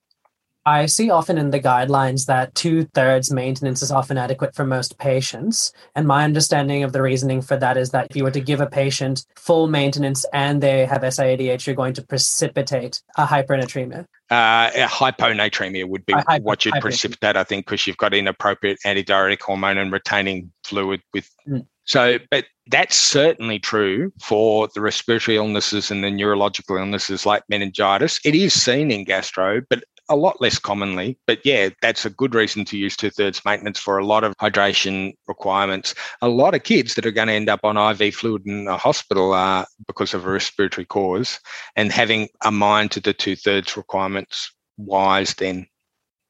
I 0.66 0.87
see 0.87 1.11
often 1.11 1.37
in 1.37 1.50
the 1.50 1.61
guidelines 1.61 2.26
that 2.26 2.55
two 2.55 2.84
thirds 2.94 3.31
maintenance 3.31 3.82
is 3.82 3.90
often 3.90 4.16
adequate 4.16 4.55
for 4.55 4.64
most 4.64 4.99
patients. 4.99 5.72
And 5.94 6.06
my 6.06 6.25
understanding 6.25 6.82
of 6.82 6.93
the 6.93 7.02
reasoning 7.02 7.43
for 7.43 7.56
that 7.58 7.76
is 7.76 7.90
that 7.90 8.08
if 8.11 8.16
you 8.16 8.25
were 8.25 8.31
to 8.31 8.40
give 8.40 8.61
a 8.61 8.66
patient 8.66 9.26
full 9.37 9.66
maintenance 9.66 10.25
and 10.32 10.62
they 10.62 10.87
have 10.87 11.02
SIADH, 11.02 11.66
you're 11.66 11.76
going 11.76 11.94
to 11.94 12.02
precipitate 12.02 13.02
a 13.19 13.26
hypernatremia. 13.26 14.06
Uh, 14.31 14.70
hyponatremia 14.70 15.87
would 15.87 16.06
be 16.06 16.14
hypo, 16.14 16.43
what 16.43 16.64
you'd 16.64 16.75
precipitate, 16.81 17.37
I 17.37 17.44
think, 17.44 17.67
because 17.67 17.87
you've 17.87 17.99
got 17.99 18.14
inappropriate 18.14 18.78
antidiuretic 18.87 19.43
hormone 19.43 19.76
and 19.76 19.93
retaining 19.93 20.50
fluid 20.64 21.02
with. 21.12 21.28
Mm. 21.46 21.67
So, 21.84 22.19
but 22.31 22.46
that's 22.69 22.96
certainly 22.96 23.58
true 23.58 24.10
for 24.22 24.69
the 24.75 24.81
respiratory 24.81 25.37
illnesses 25.37 25.91
and 25.91 26.03
the 26.03 26.10
neurological 26.10 26.79
illnesses 26.79 27.27
like 27.27 27.43
meningitis. 27.50 28.19
It 28.24 28.34
is 28.34 28.55
seen 28.55 28.91
in 28.91 29.05
gastro, 29.05 29.60
but 29.69 29.84
a 30.08 30.17
lot 30.17 30.41
less 30.41 30.58
commonly. 30.58 31.19
But 31.27 31.41
yeah, 31.44 31.70
that's 31.81 32.05
a 32.05 32.11
good 32.11 32.34
reason 32.34 32.65
to 32.67 32.77
use 32.77 32.96
two 32.96 33.11
thirds 33.11 33.44
maintenance 33.44 33.79
for 33.79 33.99
a 33.99 34.06
lot 34.06 34.25
of 34.25 34.37
hydration 34.37 35.15
requirements. 35.27 35.94
A 36.23 36.29
lot 36.29 36.55
of 36.55 36.63
kids 36.63 36.94
that 36.94 37.06
are 37.06 37.13
going 37.13 37.29
to 37.29 37.34
end 37.34 37.49
up 37.49 37.61
on 37.65 37.77
IV 37.77 38.15
fluid 38.15 38.43
in 38.46 38.69
a 38.69 38.77
hospital 38.77 39.32
are 39.32 39.67
because 39.87 40.15
of 40.15 40.27
a 40.27 40.31
respiratory 40.31 40.84
cause 40.84 41.41
and 41.77 41.93
having 41.93 42.29
a 42.44 42.51
mind 42.51 42.91
to 42.93 43.01
the 43.01 43.13
two 43.13 43.37
thirds 43.37 43.77
requirements 43.77 44.53
wise 44.77 45.34
then. 45.34 45.67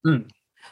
Mm. 0.07 0.29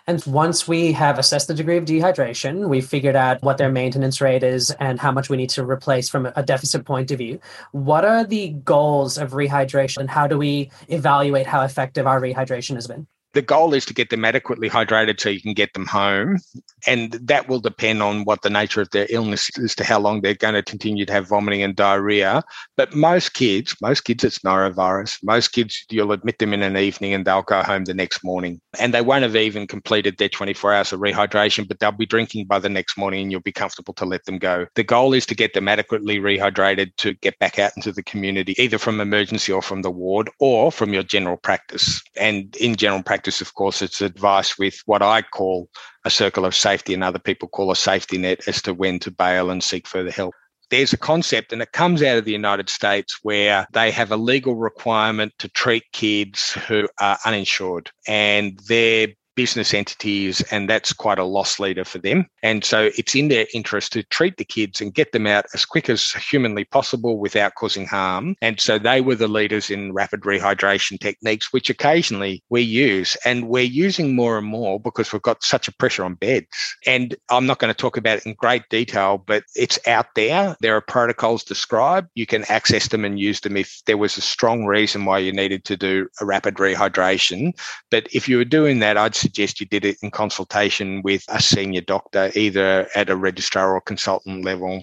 And 0.06 0.24
once 0.26 0.66
we 0.66 0.92
have 0.92 1.18
assessed 1.18 1.48
the 1.48 1.54
degree 1.54 1.76
of 1.76 1.84
dehydration, 1.84 2.68
we've 2.68 2.86
figured 2.86 3.14
out 3.14 3.42
what 3.42 3.58
their 3.58 3.70
maintenance 3.70 4.20
rate 4.20 4.42
is 4.42 4.70
and 4.80 4.98
how 4.98 5.12
much 5.12 5.28
we 5.28 5.36
need 5.36 5.50
to 5.50 5.64
replace 5.64 6.08
from 6.08 6.26
a 6.34 6.42
deficit 6.42 6.84
point 6.84 7.10
of 7.10 7.18
view. 7.18 7.38
What 7.70 8.04
are 8.04 8.24
the 8.24 8.50
goals 8.50 9.16
of 9.16 9.30
rehydration 9.30 9.98
and 9.98 10.10
how 10.10 10.26
do 10.26 10.36
we 10.36 10.70
evaluate 10.88 11.46
how 11.46 11.62
effective 11.62 12.06
our 12.06 12.20
rehydration 12.20 12.74
has 12.74 12.88
been? 12.88 13.06
The 13.34 13.42
goal 13.42 13.74
is 13.74 13.84
to 13.86 13.94
get 13.94 14.10
them 14.10 14.24
adequately 14.24 14.68
hydrated 14.68 15.20
so 15.20 15.28
you 15.28 15.40
can 15.40 15.54
get 15.54 15.72
them 15.74 15.86
home. 15.86 16.38
And 16.86 17.12
that 17.12 17.48
will 17.48 17.60
depend 17.60 18.02
on 18.02 18.24
what 18.24 18.42
the 18.42 18.50
nature 18.50 18.80
of 18.80 18.90
their 18.90 19.06
illness 19.08 19.50
is 19.56 19.74
to 19.76 19.84
how 19.84 20.00
long 20.00 20.20
they're 20.20 20.34
going 20.34 20.54
to 20.54 20.62
continue 20.62 21.06
to 21.06 21.12
have 21.12 21.28
vomiting 21.28 21.62
and 21.62 21.76
diarrhea. 21.76 22.42
But 22.76 22.94
most 22.94 23.34
kids, 23.34 23.74
most 23.80 24.02
kids, 24.02 24.24
it's 24.24 24.40
norovirus. 24.40 25.18
Most 25.22 25.48
kids, 25.48 25.84
you'll 25.90 26.12
admit 26.12 26.38
them 26.38 26.52
in 26.52 26.62
an 26.62 26.76
evening 26.76 27.14
and 27.14 27.24
they'll 27.24 27.42
go 27.42 27.62
home 27.62 27.84
the 27.84 27.94
next 27.94 28.22
morning. 28.24 28.60
And 28.78 28.92
they 28.92 29.00
won't 29.00 29.22
have 29.22 29.36
even 29.36 29.66
completed 29.66 30.18
their 30.18 30.28
24 30.28 30.74
hours 30.74 30.92
of 30.92 31.00
rehydration, 31.00 31.66
but 31.66 31.78
they'll 31.78 31.92
be 31.92 32.06
drinking 32.06 32.46
by 32.46 32.58
the 32.58 32.68
next 32.68 32.98
morning 32.98 33.22
and 33.22 33.32
you'll 33.32 33.40
be 33.40 33.52
comfortable 33.52 33.94
to 33.94 34.04
let 34.04 34.24
them 34.24 34.38
go. 34.38 34.66
The 34.74 34.84
goal 34.84 35.14
is 35.14 35.24
to 35.26 35.34
get 35.34 35.54
them 35.54 35.68
adequately 35.68 36.18
rehydrated 36.18 36.96
to 36.96 37.14
get 37.14 37.38
back 37.38 37.58
out 37.58 37.72
into 37.76 37.92
the 37.92 38.02
community, 38.02 38.54
either 38.58 38.78
from 38.78 39.00
emergency 39.00 39.52
or 39.52 39.62
from 39.62 39.82
the 39.82 39.90
ward 39.90 40.30
or 40.38 40.70
from 40.70 40.92
your 40.92 41.02
general 41.02 41.36
practice. 41.36 42.02
And 42.16 42.54
in 42.56 42.76
general 42.76 43.02
practice, 43.02 43.21
practice, 43.22 43.40
of 43.40 43.54
course, 43.54 43.82
it's 43.82 44.00
advice 44.00 44.58
with 44.58 44.82
what 44.86 45.00
I 45.00 45.22
call 45.22 45.68
a 46.04 46.10
circle 46.10 46.44
of 46.44 46.56
safety 46.56 46.92
and 46.92 47.04
other 47.04 47.20
people 47.20 47.46
call 47.46 47.70
a 47.70 47.76
safety 47.76 48.18
net 48.18 48.48
as 48.48 48.60
to 48.62 48.74
when 48.74 48.98
to 48.98 49.12
bail 49.12 49.48
and 49.48 49.62
seek 49.62 49.86
further 49.86 50.10
help. 50.10 50.34
There's 50.70 50.92
a 50.92 50.98
concept, 50.98 51.52
and 51.52 51.62
it 51.62 51.70
comes 51.70 52.02
out 52.02 52.18
of 52.18 52.24
the 52.24 52.32
United 52.32 52.68
States 52.68 53.20
where 53.22 53.68
they 53.72 53.92
have 53.92 54.10
a 54.10 54.16
legal 54.16 54.56
requirement 54.56 55.34
to 55.38 55.48
treat 55.48 55.84
kids 55.92 56.50
who 56.66 56.88
are 56.98 57.16
uninsured, 57.24 57.92
and 58.08 58.58
their 58.66 59.08
business 59.34 59.74
entities, 59.74 60.42
and 60.50 60.68
that's 60.68 60.92
quite 60.92 61.18
a 61.18 61.24
loss 61.24 61.58
leader 61.58 61.84
for 61.84 61.98
them. 61.98 62.26
And 62.42 62.64
so 62.64 62.90
it's 62.96 63.14
in 63.14 63.28
their 63.28 63.46
interest 63.54 63.92
to 63.92 64.02
treat 64.04 64.36
the 64.36 64.44
kids 64.44 64.80
and 64.80 64.94
get 64.94 65.12
them 65.12 65.26
out 65.26 65.46
as 65.54 65.64
quick 65.64 65.88
as 65.88 66.10
humanly 66.12 66.64
possible 66.64 67.18
without 67.18 67.54
causing 67.54 67.86
harm. 67.86 68.36
And 68.42 68.60
so 68.60 68.78
they 68.78 69.00
were 69.00 69.14
the 69.14 69.28
leaders 69.28 69.70
in 69.70 69.92
rapid 69.92 70.20
rehydration 70.20 71.00
techniques, 71.00 71.52
which 71.52 71.70
occasionally 71.70 72.42
we 72.50 72.62
use. 72.62 73.16
And 73.24 73.48
we're 73.48 73.64
using 73.64 74.14
more 74.14 74.38
and 74.38 74.46
more 74.46 74.80
because 74.80 75.12
we've 75.12 75.22
got 75.22 75.42
such 75.42 75.68
a 75.68 75.74
pressure 75.74 76.04
on 76.04 76.14
beds. 76.14 76.46
And 76.86 77.14
I'm 77.30 77.46
not 77.46 77.58
going 77.58 77.72
to 77.72 77.78
talk 77.78 77.96
about 77.96 78.18
it 78.18 78.26
in 78.26 78.34
great 78.34 78.68
detail, 78.68 79.22
but 79.26 79.44
it's 79.54 79.78
out 79.86 80.06
there. 80.14 80.56
There 80.60 80.76
are 80.76 80.80
protocols 80.80 81.44
described. 81.44 82.08
You 82.14 82.26
can 82.26 82.44
access 82.48 82.88
them 82.88 83.04
and 83.04 83.18
use 83.18 83.40
them 83.40 83.56
if 83.56 83.82
there 83.86 83.98
was 83.98 84.16
a 84.16 84.22
strong 84.22 84.66
reason 84.66 85.04
why 85.04 85.18
you 85.18 85.32
needed 85.32 85.64
to 85.64 85.76
do 85.76 86.08
a 86.20 86.24
rapid 86.24 86.56
rehydration. 86.56 87.52
But 87.90 88.08
if 88.12 88.28
you 88.28 88.36
were 88.36 88.44
doing 88.44 88.80
that, 88.80 88.96
I'd 88.96 89.21
suggest 89.22 89.60
you 89.60 89.66
did 89.66 89.84
it 89.84 89.96
in 90.02 90.10
consultation 90.10 91.02
with 91.02 91.24
a 91.28 91.40
senior 91.40 91.80
doctor, 91.80 92.30
either 92.34 92.88
at 92.94 93.10
a 93.10 93.16
registrar 93.16 93.74
or 93.74 93.80
consultant 93.80 94.44
level 94.44 94.82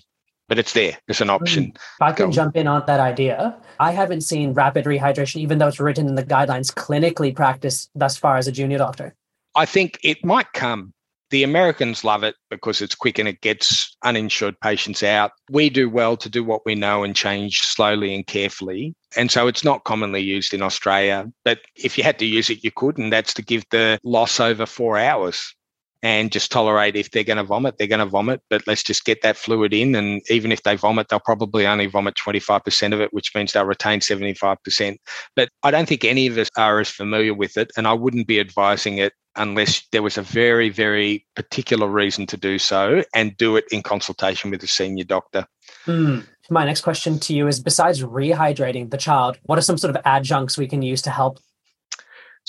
but 0.49 0.57
it's 0.57 0.73
there. 0.73 0.97
It's 1.07 1.21
an 1.21 1.29
option. 1.29 1.65
Hmm. 1.65 1.69
If 1.69 2.01
I 2.01 2.11
can 2.11 2.25
Go. 2.25 2.31
jump 2.31 2.57
in 2.57 2.67
on 2.67 2.83
that 2.87 2.99
idea, 2.99 3.55
I 3.79 3.91
haven't 3.91 4.21
seen 4.21 4.53
rapid 4.53 4.85
rehydration, 4.85 5.37
even 5.37 5.59
though 5.59 5.67
it's 5.67 5.79
written 5.79 6.07
in 6.07 6.15
the 6.15 6.23
guidelines, 6.23 6.73
clinically 6.73 7.33
practiced 7.33 7.91
thus 7.95 8.17
far 8.17 8.37
as 8.37 8.47
a 8.47 8.51
junior 8.51 8.79
doctor. 8.79 9.15
I 9.55 9.65
think 9.65 9.99
it 10.03 10.25
might 10.25 10.51
come. 10.53 10.93
The 11.31 11.43
Americans 11.43 12.03
love 12.03 12.23
it 12.23 12.35
because 12.49 12.81
it's 12.81 12.95
quick 12.95 13.19
and 13.19 13.27
it 13.27 13.41
gets 13.41 13.95
uninsured 14.03 14.59
patients 14.61 15.03
out. 15.03 15.31
We 15.51 15.69
do 15.69 15.89
well 15.89 16.17
to 16.17 16.29
do 16.29 16.43
what 16.43 16.65
we 16.65 16.75
know 16.75 17.03
and 17.03 17.15
change 17.15 17.59
slowly 17.59 18.15
and 18.15 18.25
carefully. 18.25 18.95
And 19.15 19.31
so 19.31 19.47
it's 19.47 19.63
not 19.63 19.83
commonly 19.83 20.21
used 20.21 20.53
in 20.53 20.61
Australia. 20.61 21.31
But 21.45 21.59
if 21.75 21.97
you 21.97 22.03
had 22.03 22.19
to 22.19 22.25
use 22.25 22.49
it, 22.49 22.63
you 22.63 22.71
could, 22.71 22.97
and 22.97 23.13
that's 23.13 23.33
to 23.35 23.41
give 23.43 23.63
the 23.69 23.99
loss 24.03 24.39
over 24.39 24.65
four 24.65 24.97
hours 24.97 25.53
and 26.01 26.31
just 26.31 26.51
tolerate 26.51 26.95
if 26.95 27.11
they're 27.11 27.23
going 27.23 27.37
to 27.37 27.43
vomit, 27.43 27.77
they're 27.77 27.87
going 27.87 27.99
to 27.99 28.05
vomit, 28.05 28.41
but 28.49 28.65
let's 28.67 28.83
just 28.83 29.05
get 29.05 29.21
that 29.21 29.37
fluid 29.37 29.73
in. 29.73 29.95
And 29.95 30.21
even 30.29 30.51
if 30.51 30.63
they 30.63 30.75
vomit, 30.75 31.09
they'll 31.09 31.19
probably 31.19 31.67
only 31.67 31.87
vomit 31.87 32.15
25% 32.15 32.93
of 32.93 33.01
it, 33.01 33.13
which 33.13 33.35
means 33.35 33.51
they'll 33.51 33.65
retain 33.65 33.99
75%. 33.99 34.97
But 35.35 35.49
I 35.63 35.71
don't 35.71 35.87
think 35.87 36.05
any 36.05 36.27
of 36.27 36.37
us 36.37 36.49
are 36.57 36.79
as 36.79 36.89
familiar 36.89 37.33
with 37.33 37.57
it. 37.57 37.71
And 37.75 37.87
I 37.87 37.93
wouldn't 37.93 38.27
be 38.27 38.39
advising 38.39 38.97
it 38.97 39.13
unless 39.35 39.87
there 39.91 40.03
was 40.03 40.17
a 40.17 40.21
very, 40.21 40.69
very 40.69 41.25
particular 41.35 41.87
reason 41.87 42.25
to 42.27 42.37
do 42.37 42.59
so 42.59 43.03
and 43.13 43.35
do 43.37 43.55
it 43.55 43.65
in 43.71 43.81
consultation 43.81 44.51
with 44.51 44.63
a 44.63 44.67
senior 44.67 45.03
doctor. 45.05 45.45
Hmm. 45.85 46.19
My 46.49 46.65
next 46.65 46.81
question 46.81 47.19
to 47.19 47.33
you 47.35 47.47
is 47.47 47.59
besides 47.59 48.01
rehydrating 48.01 48.89
the 48.89 48.97
child, 48.97 49.37
what 49.43 49.59
are 49.59 49.63
some 49.63 49.77
sort 49.77 49.95
of 49.95 50.01
adjuncts 50.03 50.57
we 50.57 50.67
can 50.67 50.81
use 50.81 51.01
to 51.03 51.11
help 51.11 51.39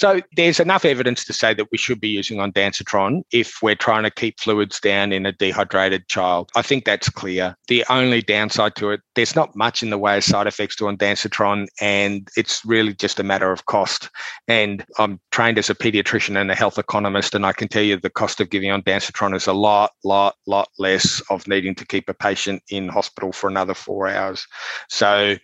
so 0.00 0.18
there's 0.34 0.58
enough 0.58 0.86
evidence 0.86 1.26
to 1.26 1.34
say 1.34 1.52
that 1.52 1.70
we 1.70 1.76
should 1.76 2.00
be 2.00 2.08
using 2.08 2.38
ondansetron 2.38 3.20
if 3.32 3.58
we're 3.62 3.74
trying 3.74 4.02
to 4.04 4.10
keep 4.10 4.40
fluids 4.40 4.80
down 4.80 5.12
in 5.12 5.26
a 5.26 5.32
dehydrated 5.32 6.08
child. 6.08 6.50
I 6.56 6.62
think 6.62 6.86
that's 6.86 7.10
clear. 7.10 7.54
The 7.68 7.84
only 7.90 8.22
downside 8.22 8.76
to 8.76 8.92
it, 8.92 9.02
there's 9.14 9.36
not 9.36 9.54
much 9.54 9.82
in 9.82 9.90
the 9.90 9.98
way 9.98 10.16
of 10.16 10.24
side 10.24 10.46
effects 10.46 10.76
to 10.76 10.84
ondansetron, 10.84 11.66
and 11.82 12.30
it's 12.34 12.64
really 12.64 12.94
just 12.94 13.20
a 13.20 13.22
matter 13.22 13.52
of 13.52 13.66
cost. 13.66 14.08
And 14.48 14.82
I'm 14.96 15.20
trained 15.32 15.58
as 15.58 15.68
a 15.68 15.74
pediatrician 15.74 16.40
and 16.40 16.50
a 16.50 16.54
health 16.54 16.78
economist, 16.78 17.34
and 17.34 17.44
I 17.44 17.52
can 17.52 17.68
tell 17.68 17.82
you 17.82 17.98
the 17.98 18.08
cost 18.08 18.40
of 18.40 18.48
giving 18.48 18.70
ondansetron 18.70 19.36
is 19.36 19.48
a 19.48 19.52
lot, 19.52 19.90
lot, 20.02 20.36
lot 20.46 20.70
less 20.78 21.20
of 21.28 21.46
needing 21.46 21.74
to 21.74 21.86
keep 21.86 22.08
a 22.08 22.14
patient 22.14 22.62
in 22.70 22.88
hospital 22.88 23.32
for 23.32 23.50
another 23.50 23.74
four 23.74 24.08
hours. 24.08 24.46
So 24.88 25.36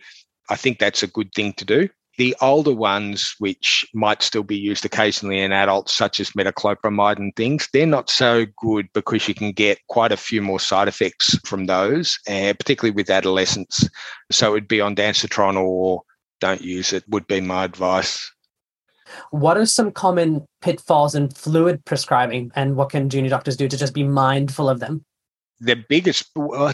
I 0.48 0.56
think 0.56 0.78
that's 0.78 1.02
a 1.02 1.08
good 1.08 1.30
thing 1.34 1.52
to 1.58 1.66
do. 1.66 1.90
The 2.18 2.34
older 2.40 2.72
ones, 2.72 3.34
which 3.38 3.84
might 3.92 4.22
still 4.22 4.42
be 4.42 4.56
used 4.56 4.84
occasionally 4.84 5.40
in 5.40 5.52
adults, 5.52 5.94
such 5.94 6.18
as 6.18 6.30
metoclopramide 6.30 7.18
and 7.18 7.34
things, 7.36 7.68
they're 7.72 7.86
not 7.86 8.08
so 8.08 8.46
good 8.58 8.88
because 8.94 9.28
you 9.28 9.34
can 9.34 9.52
get 9.52 9.78
quite 9.88 10.12
a 10.12 10.16
few 10.16 10.40
more 10.40 10.60
side 10.60 10.88
effects 10.88 11.38
from 11.44 11.66
those, 11.66 12.18
uh, 12.28 12.54
particularly 12.58 12.94
with 12.94 13.10
adolescents. 13.10 13.88
So 14.30 14.48
it 14.48 14.52
would 14.52 14.68
be 14.68 14.78
ondansetron 14.78 15.56
or 15.56 16.02
don't 16.40 16.62
use 16.62 16.92
it, 16.92 17.04
would 17.08 17.26
be 17.26 17.40
my 17.40 17.64
advice. 17.64 18.30
What 19.30 19.56
are 19.56 19.66
some 19.66 19.92
common 19.92 20.46
pitfalls 20.62 21.14
in 21.14 21.30
fluid 21.30 21.84
prescribing, 21.84 22.50
and 22.54 22.76
what 22.76 22.90
can 22.90 23.08
junior 23.08 23.30
doctors 23.30 23.56
do 23.56 23.68
to 23.68 23.76
just 23.76 23.94
be 23.94 24.02
mindful 24.02 24.68
of 24.68 24.80
them? 24.80 25.04
The 25.60 25.76
biggest, 25.88 26.30
oh, 26.36 26.72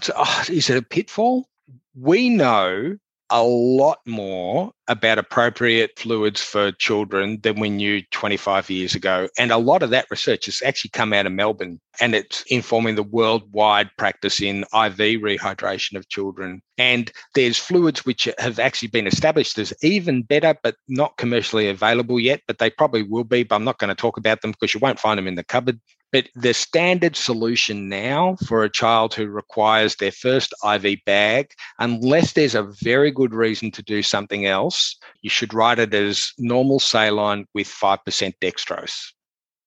is 0.49 0.71
it 0.71 0.77
a 0.77 0.83
pitfall? 0.83 1.47
We 1.95 2.31
know 2.31 2.97
a 3.33 3.43
lot 3.43 3.99
more 4.07 4.73
about 4.89 5.19
appropriate 5.19 5.99
fluids 5.99 6.43
for 6.43 6.71
children 6.73 7.41
than 7.43 7.59
we 7.59 7.71
knew 7.71 8.03
25 8.11 8.69
years 8.69 8.95
ago. 8.95 9.27
And 9.39 9.51
a 9.51 9.57
lot 9.57 9.83
of 9.83 9.89
that 9.91 10.07
research 10.11 10.45
has 10.47 10.61
actually 10.62 10.91
come 10.91 11.15
out 11.15 11.25
of 11.25 11.33
Melbourne 11.33 11.81
and 11.99 12.15
it's 12.15 12.43
informing 12.49 12.95
the 12.95 13.03
worldwide 13.03 13.89
practice 13.97 14.43
in 14.43 14.65
IV 14.75 15.23
rehydration 15.23 15.97
of 15.97 16.11
children. 16.11 16.61
And 16.77 17.11
there's 17.35 17.57
fluids 17.57 18.05
which 18.05 18.29
have 18.39 18.59
actually 18.59 18.89
been 18.89 19.07
established 19.07 19.57
as 19.59 19.73
even 19.83 20.23
better, 20.23 20.55
but 20.62 20.77
not 20.87 21.17
commercially 21.17 21.69
available 21.69 22.21
yet, 22.21 22.43
but 22.47 22.59
they 22.59 22.69
probably 22.69 23.03
will 23.03 23.25
be. 23.25 23.45
But 23.45 23.57
I'm 23.57 23.65
not 23.65 23.79
going 23.79 23.89
to 23.89 23.95
talk 23.95 24.19
about 24.19 24.43
them 24.43 24.51
because 24.53 24.75
you 24.75 24.81
won't 24.81 25.01
find 25.01 25.17
them 25.17 25.29
in 25.29 25.37
the 25.37 25.45
cupboard. 25.45 25.81
But 26.12 26.28
the 26.35 26.52
standard 26.52 27.16
solution 27.16 27.88
now 27.88 28.37
for 28.47 28.62
a 28.62 28.71
child 28.71 29.14
who 29.14 29.26
requires 29.26 29.97
their 29.97 30.12
first 30.12 30.52
IV 30.62 30.99
bag, 31.07 31.52
unless 31.78 32.35
there's 32.35 32.54
a 32.54 32.71
very 32.83 33.11
good 33.11 33.35
reason 33.35 33.71
to 33.73 33.83
do 33.83 34.02
something 34.02 34.45
else, 34.45 34.97
you 35.23 35.31
should 35.31 35.54
write 35.54 35.78
it 35.78 35.95
as 35.95 36.33
normal 36.38 36.81
saline 36.81 37.47
with 37.54 37.66
5% 37.66 38.35
dextrose 38.42 39.12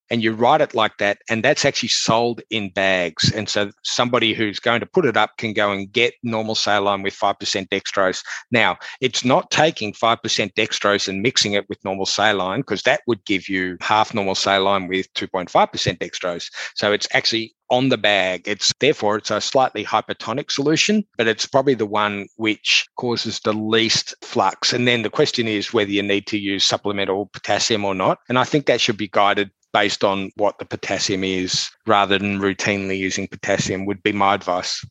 and 0.10 0.24
you 0.24 0.34
write 0.34 0.62
it 0.62 0.74
like 0.74 0.98
that 0.98 1.18
and 1.30 1.44
that's 1.44 1.66
actually 1.66 1.90
sold 1.90 2.42
in 2.50 2.70
bags 2.72 3.32
and 3.32 3.50
so 3.50 3.70
somebody 3.84 4.34
who's 4.34 4.60
going 4.60 4.80
to 4.80 4.86
put 4.86 5.06
it 5.06 5.18
up 5.18 5.38
can 5.38 5.54
go 5.54 5.72
and 5.72 5.92
get 5.92 6.14
normal 6.24 6.56
saline 6.56 7.02
with 7.02 7.14
5% 7.14 7.36
dextrose 7.70 8.24
now 8.52 8.78
it's 9.02 9.26
not 9.26 9.52
taking 9.52 9.94
5% 9.94 10.54
dextrose 10.54 11.08
and 11.08 11.22
mixing 11.22 11.54
it 11.54 11.68
with 11.70 11.84
normal 11.84 12.06
saline 12.06 12.62
because 12.62 12.84
that 12.84 13.02
would 13.08 13.24
give 13.26 13.50
you 13.50 13.78
half 13.82 14.14
normal 14.14 14.36
saline 14.36 14.88
with 14.88 15.12
2.5% 15.14 15.50
dextrose 15.98 16.50
so 16.76 16.92
it's 16.92 17.08
actually 17.12 17.56
on 17.70 17.90
the 17.90 17.98
bag. 17.98 18.44
It's 18.46 18.72
therefore 18.80 19.18
it's 19.18 19.32
a 19.32 19.42
slightly 19.42 19.84
hypertonic 19.84 20.52
solution, 20.52 21.04
but 21.18 21.28
it's 21.28 21.46
probably 21.46 21.74
the 21.74 21.86
one 21.86 22.28
which 22.38 22.88
causes 22.98 23.40
the 23.40 23.54
least 23.54 24.14
flux. 24.22 24.74
And 24.74 24.88
then 24.88 25.02
the 25.02 25.10
question 25.10 25.48
is 25.48 25.74
whether 25.74 25.92
you 25.92 26.04
need 26.04 26.28
to 26.28 26.38
use 26.38 26.64
supplemental 26.64 27.28
potassium 27.28 27.86
or 27.86 27.96
not. 27.96 28.20
And 28.30 28.38
I 28.38 28.44
think 28.44 28.66
that 28.66 28.82
should 28.82 28.98
be 28.98 29.08
guided 29.08 29.52
based 29.76 30.06
on 30.06 30.32
what 30.38 30.58
the 30.58 30.64
potassium 30.64 31.22
is 31.22 31.70
rather 31.86 32.18
than 32.18 32.40
routinely 32.40 32.98
using 32.98 33.28
potassium 33.28 33.86
would 33.86 34.02
be 34.04 34.14
my 34.14 34.34
advice. 34.34 34.86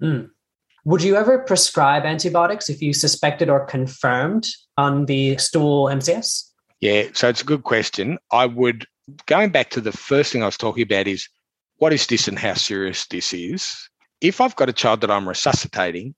Mm. 0.00 0.30
Would 0.84 1.02
you 1.02 1.16
ever 1.16 1.40
prescribe 1.40 2.04
antibiotics 2.04 2.70
if 2.70 2.80
you 2.80 2.92
suspected 2.92 3.50
or 3.50 3.66
confirmed 3.66 4.46
on 4.76 5.06
the 5.06 5.36
stool 5.38 5.86
MCS? 5.86 6.50
Yeah, 6.80 7.08
so 7.14 7.28
it's 7.28 7.42
a 7.42 7.44
good 7.44 7.64
question. 7.64 8.16
I 8.30 8.46
would, 8.46 8.86
going 9.26 9.50
back 9.50 9.70
to 9.70 9.80
the 9.80 9.90
first 9.90 10.32
thing 10.32 10.44
I 10.44 10.46
was 10.46 10.56
talking 10.56 10.84
about, 10.84 11.08
is 11.08 11.28
what 11.78 11.92
is 11.92 12.06
this 12.06 12.28
and 12.28 12.38
how 12.38 12.54
serious 12.54 13.08
this 13.08 13.32
is? 13.32 13.76
If 14.20 14.40
I've 14.40 14.54
got 14.54 14.68
a 14.68 14.72
child 14.72 15.00
that 15.00 15.10
I'm 15.10 15.28
resuscitating 15.28 16.14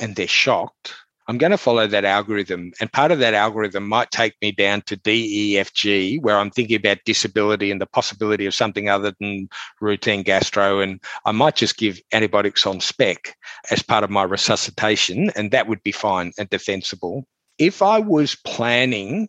and 0.00 0.16
they're 0.16 0.26
shocked, 0.26 0.94
I'm 1.28 1.38
going 1.38 1.52
to 1.52 1.58
follow 1.58 1.86
that 1.86 2.04
algorithm. 2.04 2.72
And 2.80 2.92
part 2.92 3.12
of 3.12 3.20
that 3.20 3.34
algorithm 3.34 3.88
might 3.88 4.10
take 4.10 4.34
me 4.42 4.52
down 4.52 4.82
to 4.82 4.96
DEFG, 4.96 6.20
where 6.20 6.38
I'm 6.38 6.50
thinking 6.50 6.76
about 6.76 7.04
disability 7.04 7.70
and 7.70 7.80
the 7.80 7.86
possibility 7.86 8.46
of 8.46 8.54
something 8.54 8.88
other 8.88 9.14
than 9.20 9.48
routine 9.80 10.22
gastro. 10.22 10.80
And 10.80 11.00
I 11.24 11.32
might 11.32 11.56
just 11.56 11.76
give 11.76 12.00
antibiotics 12.12 12.66
on 12.66 12.80
spec 12.80 13.36
as 13.70 13.82
part 13.82 14.04
of 14.04 14.10
my 14.10 14.24
resuscitation, 14.24 15.30
and 15.36 15.50
that 15.52 15.68
would 15.68 15.82
be 15.82 15.92
fine 15.92 16.32
and 16.38 16.50
defensible. 16.50 17.26
If 17.58 17.82
I 17.82 18.00
was 18.00 18.34
planning 18.34 19.28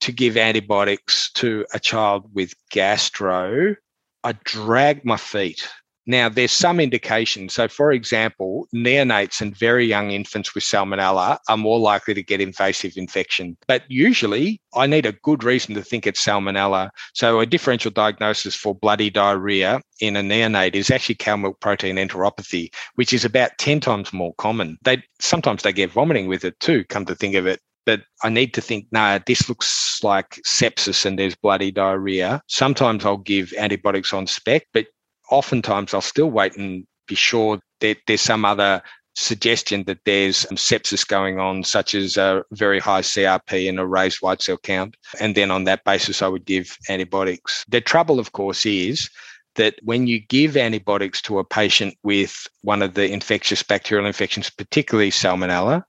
to 0.00 0.12
give 0.12 0.36
antibiotics 0.36 1.32
to 1.32 1.66
a 1.74 1.80
child 1.80 2.30
with 2.32 2.54
gastro, 2.70 3.74
I 4.22 4.32
drag 4.44 5.04
my 5.04 5.16
feet 5.16 5.68
now, 6.06 6.28
there's 6.28 6.52
some 6.52 6.80
indication. 6.80 7.48
So, 7.48 7.66
for 7.66 7.92
example, 7.92 8.68
neonates 8.74 9.40
and 9.40 9.56
very 9.56 9.86
young 9.86 10.10
infants 10.10 10.54
with 10.54 10.64
salmonella 10.64 11.38
are 11.48 11.56
more 11.56 11.78
likely 11.78 12.12
to 12.14 12.22
get 12.22 12.40
invasive 12.40 12.96
infection. 12.96 13.56
But 13.66 13.84
usually, 13.88 14.60
I 14.74 14.86
need 14.86 15.06
a 15.06 15.12
good 15.12 15.42
reason 15.42 15.74
to 15.74 15.82
think 15.82 16.06
it's 16.06 16.24
salmonella. 16.24 16.90
So, 17.14 17.40
a 17.40 17.46
differential 17.46 17.90
diagnosis 17.90 18.54
for 18.54 18.74
bloody 18.74 19.08
diarrhea 19.08 19.80
in 20.00 20.16
a 20.16 20.22
neonate 20.22 20.74
is 20.74 20.90
actually 20.90 21.14
cow 21.14 21.36
milk 21.36 21.60
protein 21.60 21.96
enteropathy, 21.96 22.68
which 22.96 23.12
is 23.12 23.24
about 23.24 23.56
10 23.58 23.80
times 23.80 24.12
more 24.12 24.34
common. 24.34 24.76
They 24.82 25.02
sometimes 25.20 25.62
they 25.62 25.72
get 25.72 25.90
vomiting 25.90 26.28
with 26.28 26.44
it 26.44 26.60
too, 26.60 26.84
come 26.84 27.06
to 27.06 27.14
think 27.14 27.34
of 27.34 27.46
it 27.46 27.60
but 27.86 28.00
I 28.22 28.30
need 28.30 28.54
to 28.54 28.62
think, 28.62 28.86
nah, 28.92 29.18
this 29.26 29.46
looks 29.46 30.02
like 30.02 30.40
sepsis 30.46 31.04
and 31.04 31.18
there's 31.18 31.34
bloody 31.34 31.70
diarrhea. 31.70 32.40
Sometimes 32.48 33.04
I'll 33.04 33.18
give 33.18 33.52
antibiotics 33.58 34.14
on 34.14 34.26
spec, 34.26 34.66
but 34.72 34.86
oftentimes 35.30 35.94
I'll 35.94 36.00
still 36.00 36.30
wait 36.30 36.56
and 36.56 36.86
be 37.06 37.14
sure 37.14 37.60
that 37.80 37.98
there's 38.06 38.20
some 38.20 38.44
other 38.44 38.82
suggestion 39.14 39.84
that 39.84 40.00
there's 40.04 40.44
sepsis 40.46 41.06
going 41.06 41.38
on, 41.38 41.62
such 41.64 41.94
as 41.94 42.16
a 42.16 42.44
very 42.52 42.80
high 42.80 43.00
CRP 43.00 43.68
and 43.68 43.78
a 43.78 43.86
raised 43.86 44.18
white 44.20 44.42
cell 44.42 44.58
count. 44.58 44.96
And 45.20 45.34
then 45.34 45.50
on 45.50 45.64
that 45.64 45.84
basis, 45.84 46.22
I 46.22 46.28
would 46.28 46.44
give 46.44 46.76
antibiotics. 46.88 47.64
The 47.68 47.80
trouble, 47.80 48.18
of 48.18 48.32
course, 48.32 48.66
is 48.66 49.08
that 49.54 49.76
when 49.82 50.08
you 50.08 50.20
give 50.20 50.56
antibiotics 50.56 51.22
to 51.22 51.38
a 51.38 51.44
patient 51.44 51.94
with 52.02 52.46
one 52.62 52.82
of 52.82 52.94
the 52.94 53.10
infectious 53.10 53.62
bacterial 53.62 54.06
infections, 54.06 54.50
particularly 54.50 55.10
salmonella, 55.10 55.84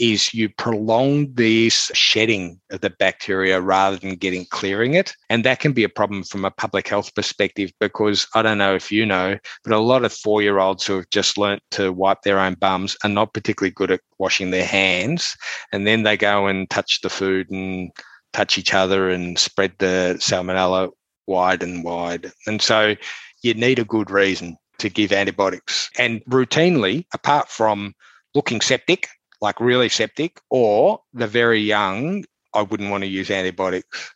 is 0.00 0.34
you 0.34 0.48
prolong 0.48 1.32
this 1.34 1.90
shedding 1.94 2.60
of 2.70 2.80
the 2.80 2.90
bacteria 2.90 3.60
rather 3.60 3.96
than 3.96 4.16
getting 4.16 4.44
clearing 4.46 4.94
it. 4.94 5.14
And 5.30 5.44
that 5.44 5.60
can 5.60 5.72
be 5.72 5.84
a 5.84 5.88
problem 5.88 6.24
from 6.24 6.44
a 6.44 6.50
public 6.50 6.88
health 6.88 7.14
perspective 7.14 7.70
because 7.80 8.26
I 8.34 8.42
don't 8.42 8.58
know 8.58 8.74
if 8.74 8.90
you 8.90 9.06
know, 9.06 9.38
but 9.62 9.72
a 9.72 9.78
lot 9.78 10.04
of 10.04 10.12
four 10.12 10.42
year 10.42 10.58
olds 10.58 10.86
who 10.86 10.96
have 10.96 11.10
just 11.10 11.38
learnt 11.38 11.62
to 11.72 11.92
wipe 11.92 12.22
their 12.22 12.38
own 12.38 12.54
bums 12.54 12.96
are 13.04 13.10
not 13.10 13.34
particularly 13.34 13.72
good 13.72 13.90
at 13.90 14.00
washing 14.18 14.50
their 14.50 14.66
hands. 14.66 15.36
And 15.72 15.86
then 15.86 16.02
they 16.02 16.16
go 16.16 16.46
and 16.46 16.68
touch 16.70 17.00
the 17.02 17.10
food 17.10 17.50
and 17.50 17.90
touch 18.32 18.58
each 18.58 18.74
other 18.74 19.10
and 19.10 19.38
spread 19.38 19.72
the 19.78 20.16
salmonella 20.18 20.90
wide 21.26 21.62
and 21.62 21.84
wide. 21.84 22.32
And 22.46 22.60
so 22.60 22.96
you 23.42 23.54
need 23.54 23.78
a 23.78 23.84
good 23.84 24.10
reason 24.10 24.56
to 24.78 24.88
give 24.88 25.12
antibiotics. 25.12 25.90
And 25.98 26.22
routinely, 26.24 27.06
apart 27.14 27.48
from 27.48 27.94
looking 28.34 28.60
septic, 28.60 29.08
like 29.40 29.60
really 29.60 29.88
septic, 29.88 30.40
or 30.50 31.00
the 31.12 31.26
very 31.26 31.60
young, 31.60 32.24
I 32.54 32.62
wouldn't 32.62 32.90
want 32.90 33.02
to 33.02 33.08
use 33.08 33.30
antibiotics. 33.30 34.14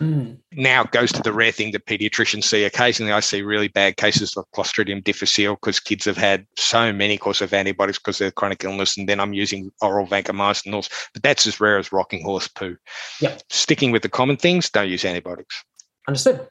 Mm. 0.00 0.38
Now 0.52 0.82
it 0.82 0.90
goes 0.90 1.12
to 1.12 1.22
the 1.22 1.32
rare 1.32 1.52
thing 1.52 1.70
that 1.72 1.86
pediatricians 1.86 2.44
see. 2.44 2.64
Occasionally, 2.64 3.12
I 3.12 3.20
see 3.20 3.42
really 3.42 3.68
bad 3.68 3.96
cases 3.96 4.36
of 4.36 4.50
Clostridium 4.54 5.04
difficile 5.04 5.54
because 5.54 5.78
kids 5.78 6.04
have 6.06 6.16
had 6.16 6.46
so 6.56 6.92
many 6.92 7.18
courses 7.18 7.42
of 7.42 7.52
antibiotics 7.52 7.98
because 7.98 8.20
of 8.20 8.34
chronic 8.34 8.64
illness, 8.64 8.96
and 8.96 9.08
then 9.08 9.20
I'm 9.20 9.32
using 9.32 9.70
oral 9.80 10.06
vancomycin. 10.06 10.72
But 11.12 11.22
that's 11.22 11.46
as 11.46 11.60
rare 11.60 11.78
as 11.78 11.92
rocking 11.92 12.24
horse 12.24 12.48
poo. 12.48 12.76
Yep. 13.20 13.42
Sticking 13.50 13.92
with 13.92 14.02
the 14.02 14.08
common 14.08 14.36
things, 14.36 14.70
don't 14.70 14.88
use 14.88 15.04
antibiotics. 15.04 15.62
Understood. 16.08 16.48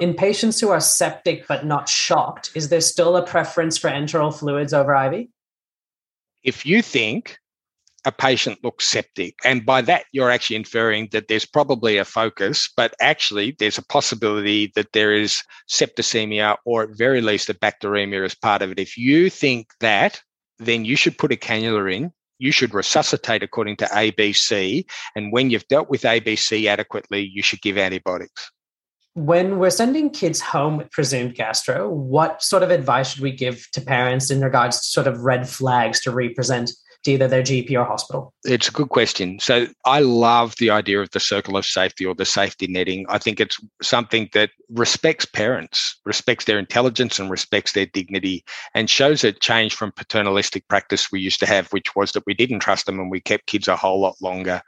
In 0.00 0.14
patients 0.14 0.58
who 0.58 0.70
are 0.70 0.80
septic 0.80 1.46
but 1.46 1.66
not 1.66 1.88
shocked, 1.88 2.50
is 2.54 2.70
there 2.70 2.80
still 2.80 3.16
a 3.16 3.26
preference 3.26 3.76
for 3.78 3.90
enteral 3.90 4.36
fluids 4.36 4.72
over 4.72 4.94
IV? 4.94 5.28
If 6.42 6.64
you 6.64 6.82
think 6.82 7.38
a 8.06 8.12
patient 8.12 8.58
looks 8.64 8.86
septic, 8.86 9.34
and 9.44 9.66
by 9.66 9.82
that 9.82 10.04
you're 10.12 10.30
actually 10.30 10.56
inferring 10.56 11.08
that 11.12 11.28
there's 11.28 11.44
probably 11.44 11.98
a 11.98 12.04
focus, 12.04 12.70
but 12.76 12.94
actually 13.00 13.56
there's 13.58 13.78
a 13.78 13.86
possibility 13.86 14.72
that 14.74 14.92
there 14.92 15.14
is 15.14 15.42
septicemia 15.68 16.56
or 16.64 16.84
at 16.84 16.96
very 16.96 17.20
least 17.20 17.50
a 17.50 17.54
bacteremia 17.54 18.24
as 18.24 18.34
part 18.34 18.62
of 18.62 18.70
it. 18.70 18.78
If 18.78 18.96
you 18.96 19.28
think 19.28 19.68
that, 19.80 20.22
then 20.58 20.84
you 20.84 20.96
should 20.96 21.18
put 21.18 21.32
a 21.32 21.36
cannula 21.36 21.94
in 21.94 22.12
you 22.40 22.50
should 22.50 22.74
resuscitate 22.74 23.42
according 23.42 23.76
to 23.76 23.84
ABC. 23.84 24.84
And 25.14 25.30
when 25.30 25.50
you've 25.50 25.68
dealt 25.68 25.90
with 25.90 26.02
ABC 26.02 26.66
adequately, 26.66 27.20
you 27.20 27.42
should 27.42 27.60
give 27.60 27.78
antibiotics 27.78 28.50
when 29.14 29.58
we're 29.58 29.70
sending 29.70 30.10
kids 30.10 30.40
home 30.40 30.76
with 30.76 30.90
presumed 30.90 31.34
gastro, 31.34 31.88
what 31.88 32.42
sort 32.42 32.62
of 32.62 32.70
advice 32.70 33.12
should 33.12 33.22
we 33.22 33.32
give 33.32 33.66
to 33.72 33.80
parents 33.80 34.30
in 34.30 34.40
regards 34.40 34.80
to 34.80 34.86
sort 34.86 35.06
of 35.06 35.20
red 35.20 35.48
flags 35.48 36.00
to 36.02 36.10
represent 36.10 36.70
to 37.04 37.12
either 37.12 37.28
their 37.28 37.42
GP 37.42 37.72
or 37.72 37.84
hospital? 37.84 38.34
It's 38.44 38.68
a 38.68 38.72
good 38.72 38.90
question. 38.90 39.38
So 39.40 39.66
I 39.86 40.00
love 40.00 40.54
the 40.58 40.70
idea 40.70 41.00
of 41.00 41.10
the 41.10 41.20
circle 41.20 41.56
of 41.56 41.64
safety 41.64 42.04
or 42.04 42.14
the 42.14 42.26
safety 42.26 42.66
netting. 42.66 43.06
I 43.08 43.18
think 43.18 43.40
it's 43.40 43.58
something 43.80 44.28
that 44.34 44.50
respects 44.68 45.24
parents, 45.24 45.98
respects 46.04 46.44
their 46.44 46.58
intelligence 46.58 47.18
and 47.18 47.30
respects 47.30 47.72
their 47.72 47.86
dignity 47.86 48.44
and 48.74 48.90
shows 48.90 49.24
a 49.24 49.32
change 49.32 49.74
from 49.74 49.92
paternalistic 49.92 50.68
practice 50.68 51.10
we 51.10 51.20
used 51.20 51.40
to 51.40 51.46
have, 51.46 51.68
which 51.68 51.96
was 51.96 52.12
that 52.12 52.26
we 52.26 52.34
didn't 52.34 52.60
trust 52.60 52.86
them 52.86 53.00
and 53.00 53.10
we 53.10 53.20
kept 53.20 53.46
kids 53.46 53.66
a 53.66 53.76
whole 53.76 54.00
lot 54.00 54.16
longer. 54.20 54.60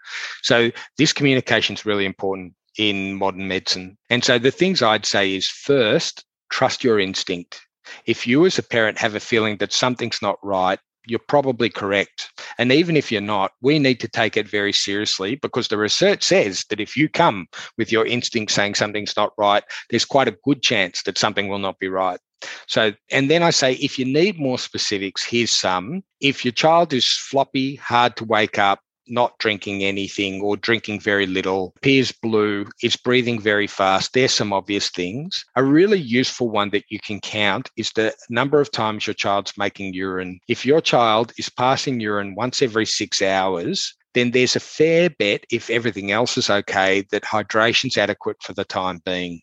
So 0.43 0.71
this 0.97 1.13
communication 1.13 1.75
is 1.75 1.85
really 1.85 2.07
important 2.07 2.55
in 2.79 3.14
modern 3.14 3.49
medicine. 3.49 3.97
And 4.11 4.25
so 4.25 4.38
the 4.38 4.50
things 4.50 4.83
I'd 4.83 5.07
say 5.07 5.35
is 5.35 5.49
first, 5.49 6.25
trust 6.50 6.85
your 6.85 6.99
instinct. 7.00 7.61
If 8.07 8.26
you 8.26 8.47
as 8.47 8.59
a 8.59 8.62
parent 8.62 8.99
have 8.99 9.14
a 9.14 9.21
feeling 9.21 9.57
that 9.59 9.73
something's 9.73 10.23
not 10.23 10.38
right, 10.43 10.79
you're 11.07 11.21
probably 11.29 11.69
correct. 11.69 12.31
And 12.59 12.71
even 12.71 12.97
if 12.97 13.11
you're 13.11 13.21
not, 13.21 13.52
we 13.61 13.79
need 13.79 13.99
to 14.00 14.09
take 14.09 14.37
it 14.37 14.49
very 14.49 14.73
seriously 14.73 15.35
because 15.35 15.69
the 15.69 15.76
research 15.76 16.23
says 16.23 16.64
that 16.71 16.80
if 16.80 16.97
you 16.97 17.08
come 17.08 17.49
with 17.76 17.91
your 17.91 18.06
instinct 18.06 18.52
saying 18.52 18.76
something's 18.76 19.17
not 19.17 19.32
right, 19.37 19.65
there's 19.91 20.04
quite 20.04 20.28
a 20.28 20.39
good 20.45 20.63
chance 20.63 21.02
that 21.02 21.19
something 21.19 21.49
will 21.49 21.58
not 21.58 21.78
be 21.78 21.89
right. 21.89 22.21
So, 22.67 22.93
and 23.11 23.30
then 23.30 23.43
I 23.43 23.50
say, 23.50 23.75
if 23.75 23.99
you 23.99 24.04
need 24.04 24.39
more 24.39 24.58
specifics, 24.58 25.25
here's 25.25 25.52
some. 25.52 26.02
If 26.21 26.45
your 26.45 26.52
child 26.52 26.93
is 26.93 27.08
floppy, 27.08 27.76
hard 27.76 28.17
to 28.17 28.25
wake 28.25 28.58
up, 28.58 28.80
not 29.13 29.39
drinking 29.39 29.85
anything 29.85 30.41
or 30.41 30.57
drinking 30.57 30.99
very 30.99 31.27
little, 31.27 31.73
appears 31.77 32.11
blue, 32.11 32.67
is 32.83 32.97
breathing 32.97 33.39
very 33.39 33.67
fast. 33.67 34.13
There's 34.13 34.35
some 34.35 34.53
obvious 34.53 34.89
things. 34.89 35.45
A 35.55 35.63
really 35.63 36.01
useful 36.01 36.49
one 36.49 36.71
that 36.71 36.87
you 36.89 36.99
can 36.99 37.21
count 37.21 37.71
is 37.77 37.93
the 37.93 38.15
number 38.31 38.61
of 38.61 38.73
times 38.73 39.07
your 39.07 39.15
child's 39.15 39.57
making 39.59 39.93
urine. 39.93 40.41
If 40.49 40.67
your 40.67 40.81
child 40.81 41.33
is 41.39 41.51
passing 41.51 42.01
urine 42.01 42.35
once 42.35 42.63
every 42.63 42.87
six 42.87 43.21
hours, 43.21 43.95
then 44.15 44.31
there's 44.31 44.57
a 44.57 44.61
fair 44.61 45.11
bet, 45.11 45.45
if 45.51 45.71
everything 45.71 46.11
else 46.11 46.37
is 46.37 46.51
okay, 46.51 47.05
that 47.11 47.25
hydration's 47.25 47.97
adequate 47.97 48.43
for 48.43 48.55
the 48.55 48.65
time 48.65 49.01
being. 49.05 49.41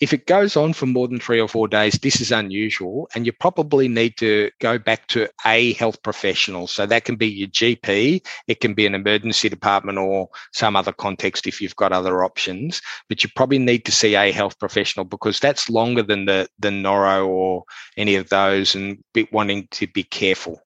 If 0.00 0.12
it 0.12 0.26
goes 0.26 0.56
on 0.56 0.72
for 0.72 0.86
more 0.86 1.08
than 1.08 1.20
three 1.20 1.40
or 1.40 1.48
four 1.48 1.68
days, 1.68 1.94
this 1.94 2.20
is 2.20 2.32
unusual, 2.32 3.08
and 3.14 3.26
you 3.26 3.32
probably 3.32 3.88
need 3.88 4.16
to 4.18 4.50
go 4.60 4.78
back 4.78 5.08
to 5.08 5.28
a 5.46 5.72
health 5.74 6.02
professional. 6.02 6.66
So 6.66 6.86
that 6.86 7.04
can 7.04 7.16
be 7.16 7.28
your 7.28 7.48
GP, 7.48 8.24
it 8.48 8.60
can 8.60 8.74
be 8.74 8.86
an 8.86 8.94
emergency 8.94 9.48
department, 9.48 9.98
or 9.98 10.28
some 10.52 10.76
other 10.76 10.92
context 10.92 11.46
if 11.46 11.60
you've 11.60 11.76
got 11.76 11.92
other 11.92 12.24
options. 12.24 12.80
But 13.08 13.22
you 13.22 13.30
probably 13.34 13.58
need 13.58 13.84
to 13.84 13.92
see 13.92 14.14
a 14.14 14.32
health 14.32 14.58
professional 14.58 15.04
because 15.04 15.40
that's 15.40 15.70
longer 15.70 16.02
than 16.02 16.26
the 16.26 16.48
the 16.58 16.68
noro 16.68 17.26
or 17.26 17.64
any 17.96 18.16
of 18.16 18.28
those, 18.28 18.74
and 18.74 19.02
wanting 19.32 19.68
to 19.72 19.86
be 19.86 20.02
careful 20.04 20.60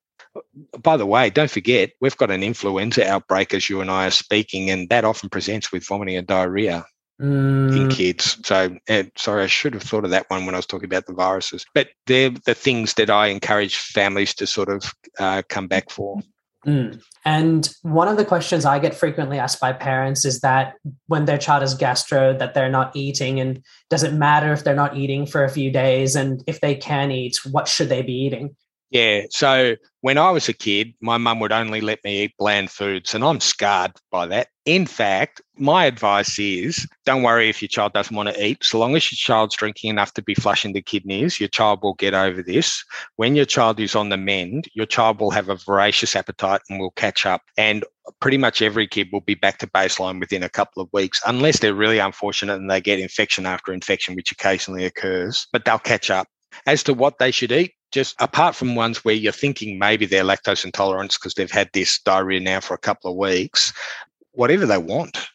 by 0.82 0.96
the 0.96 1.06
way, 1.06 1.30
don't 1.30 1.50
forget, 1.50 1.92
we've 2.00 2.16
got 2.16 2.30
an 2.30 2.42
influenza 2.42 3.08
outbreak 3.08 3.54
as 3.54 3.68
you 3.68 3.80
and 3.80 3.90
I 3.90 4.06
are 4.06 4.10
speaking, 4.10 4.70
and 4.70 4.88
that 4.90 5.04
often 5.04 5.28
presents 5.28 5.72
with 5.72 5.86
vomiting 5.86 6.16
and 6.16 6.26
diarrhea 6.26 6.84
mm. 7.20 7.76
in 7.76 7.88
kids. 7.88 8.38
So, 8.44 8.76
uh, 8.88 9.04
sorry, 9.16 9.44
I 9.44 9.46
should 9.46 9.74
have 9.74 9.82
thought 9.82 10.04
of 10.04 10.10
that 10.10 10.28
one 10.28 10.46
when 10.46 10.54
I 10.54 10.58
was 10.58 10.66
talking 10.66 10.86
about 10.86 11.06
the 11.06 11.14
viruses. 11.14 11.64
But 11.74 11.88
they're 12.06 12.30
the 12.30 12.54
things 12.54 12.94
that 12.94 13.10
I 13.10 13.28
encourage 13.28 13.76
families 13.76 14.34
to 14.34 14.46
sort 14.46 14.68
of 14.68 14.92
uh, 15.18 15.42
come 15.48 15.68
back 15.68 15.90
for. 15.90 16.20
Mm. 16.66 17.00
And 17.24 17.72
one 17.82 18.08
of 18.08 18.16
the 18.16 18.24
questions 18.24 18.64
I 18.64 18.80
get 18.80 18.94
frequently 18.94 19.38
asked 19.38 19.60
by 19.60 19.72
parents 19.72 20.24
is 20.24 20.40
that 20.40 20.74
when 21.06 21.24
their 21.24 21.38
child 21.38 21.62
is 21.62 21.74
gastro, 21.74 22.36
that 22.38 22.54
they're 22.54 22.68
not 22.68 22.94
eating, 22.96 23.38
and 23.38 23.62
does 23.88 24.02
it 24.02 24.14
matter 24.14 24.52
if 24.52 24.64
they're 24.64 24.74
not 24.74 24.96
eating 24.96 25.26
for 25.26 25.44
a 25.44 25.48
few 25.48 25.70
days? 25.70 26.16
And 26.16 26.42
if 26.46 26.60
they 26.60 26.74
can 26.74 27.12
eat, 27.12 27.38
what 27.50 27.68
should 27.68 27.88
they 27.88 28.02
be 28.02 28.12
eating? 28.12 28.56
Yeah. 28.90 29.22
So 29.30 29.76
when 30.02 30.16
I 30.16 30.30
was 30.30 30.48
a 30.48 30.52
kid, 30.52 30.94
my 31.00 31.18
mum 31.18 31.40
would 31.40 31.50
only 31.50 31.80
let 31.80 32.02
me 32.04 32.22
eat 32.22 32.34
bland 32.38 32.70
foods, 32.70 33.14
and 33.14 33.24
I'm 33.24 33.40
scarred 33.40 33.92
by 34.12 34.26
that. 34.26 34.48
In 34.64 34.86
fact, 34.86 35.40
my 35.56 35.86
advice 35.86 36.38
is 36.38 36.86
don't 37.04 37.22
worry 37.22 37.48
if 37.48 37.60
your 37.60 37.68
child 37.68 37.92
doesn't 37.92 38.14
want 38.14 38.28
to 38.28 38.44
eat. 38.44 38.62
So 38.62 38.78
long 38.78 38.94
as 38.94 39.10
your 39.10 39.16
child's 39.16 39.56
drinking 39.56 39.90
enough 39.90 40.12
to 40.14 40.22
be 40.22 40.34
flushing 40.34 40.72
the 40.72 40.82
kidneys, 40.82 41.40
your 41.40 41.48
child 41.48 41.80
will 41.82 41.94
get 41.94 42.14
over 42.14 42.42
this. 42.42 42.84
When 43.16 43.34
your 43.34 43.44
child 43.44 43.80
is 43.80 43.96
on 43.96 44.08
the 44.08 44.16
mend, 44.16 44.68
your 44.74 44.86
child 44.86 45.20
will 45.20 45.30
have 45.30 45.48
a 45.48 45.56
voracious 45.56 46.14
appetite 46.14 46.62
and 46.68 46.78
will 46.78 46.92
catch 46.92 47.26
up. 47.26 47.42
And 47.56 47.84
pretty 48.20 48.38
much 48.38 48.62
every 48.62 48.86
kid 48.86 49.08
will 49.12 49.20
be 49.20 49.34
back 49.34 49.58
to 49.58 49.66
baseline 49.66 50.20
within 50.20 50.42
a 50.44 50.48
couple 50.48 50.82
of 50.82 50.88
weeks, 50.92 51.20
unless 51.26 51.58
they're 51.58 51.74
really 51.74 51.98
unfortunate 51.98 52.56
and 52.56 52.70
they 52.70 52.80
get 52.80 53.00
infection 53.00 53.46
after 53.46 53.72
infection, 53.72 54.14
which 54.14 54.32
occasionally 54.32 54.84
occurs, 54.84 55.46
but 55.52 55.64
they'll 55.64 55.78
catch 55.78 56.10
up. 56.10 56.28
As 56.66 56.82
to 56.84 56.94
what 56.94 57.18
they 57.18 57.30
should 57.30 57.52
eat, 57.52 57.72
just 57.92 58.20
apart 58.20 58.54
from 58.54 58.74
ones 58.74 59.04
where 59.04 59.14
you're 59.14 59.32
thinking 59.32 59.78
maybe 59.78 60.06
they're 60.06 60.24
lactose 60.24 60.64
intolerant 60.64 61.14
because 61.14 61.34
they've 61.34 61.50
had 61.50 61.70
this 61.72 62.00
diarrhea 62.00 62.40
now 62.40 62.60
for 62.60 62.74
a 62.74 62.78
couple 62.78 63.10
of 63.10 63.16
weeks, 63.16 63.72
whatever 64.32 64.66
they 64.66 64.78
want. 64.78 65.28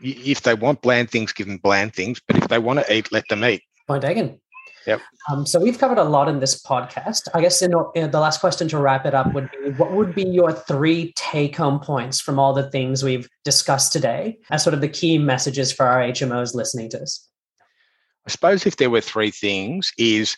If 0.00 0.42
they 0.42 0.54
want 0.54 0.82
bland 0.82 1.10
things, 1.10 1.32
give 1.32 1.46
them 1.46 1.58
bland 1.58 1.94
things. 1.94 2.20
But 2.26 2.36
if 2.36 2.48
they 2.48 2.58
want 2.58 2.80
to 2.80 2.94
eat, 2.94 3.12
let 3.12 3.24
them 3.28 3.44
eat. 3.44 3.62
Point 3.86 4.02
taken. 4.02 4.40
Yep. 4.86 5.00
Um, 5.30 5.46
so 5.46 5.60
we've 5.60 5.78
covered 5.78 5.98
a 5.98 6.04
lot 6.04 6.28
in 6.28 6.40
this 6.40 6.60
podcast. 6.62 7.28
I 7.34 7.42
guess 7.42 7.60
in, 7.60 7.74
in, 7.94 8.10
the 8.10 8.20
last 8.20 8.40
question 8.40 8.66
to 8.68 8.78
wrap 8.78 9.04
it 9.04 9.14
up 9.14 9.32
would 9.34 9.50
be: 9.50 9.70
What 9.72 9.92
would 9.92 10.14
be 10.14 10.24
your 10.24 10.52
three 10.52 11.12
take-home 11.16 11.80
points 11.80 12.20
from 12.20 12.38
all 12.38 12.54
the 12.54 12.70
things 12.70 13.02
we've 13.02 13.28
discussed 13.44 13.92
today, 13.92 14.38
as 14.50 14.62
sort 14.62 14.72
of 14.72 14.80
the 14.80 14.88
key 14.88 15.18
messages 15.18 15.70
for 15.70 15.86
our 15.86 16.00
HMOs 16.00 16.54
listening 16.54 16.88
to 16.90 16.98
this? 16.98 17.28
I 18.26 18.30
suppose 18.30 18.66
if 18.66 18.76
there 18.76 18.90
were 18.90 19.00
three 19.00 19.30
things, 19.30 19.92
is 19.98 20.36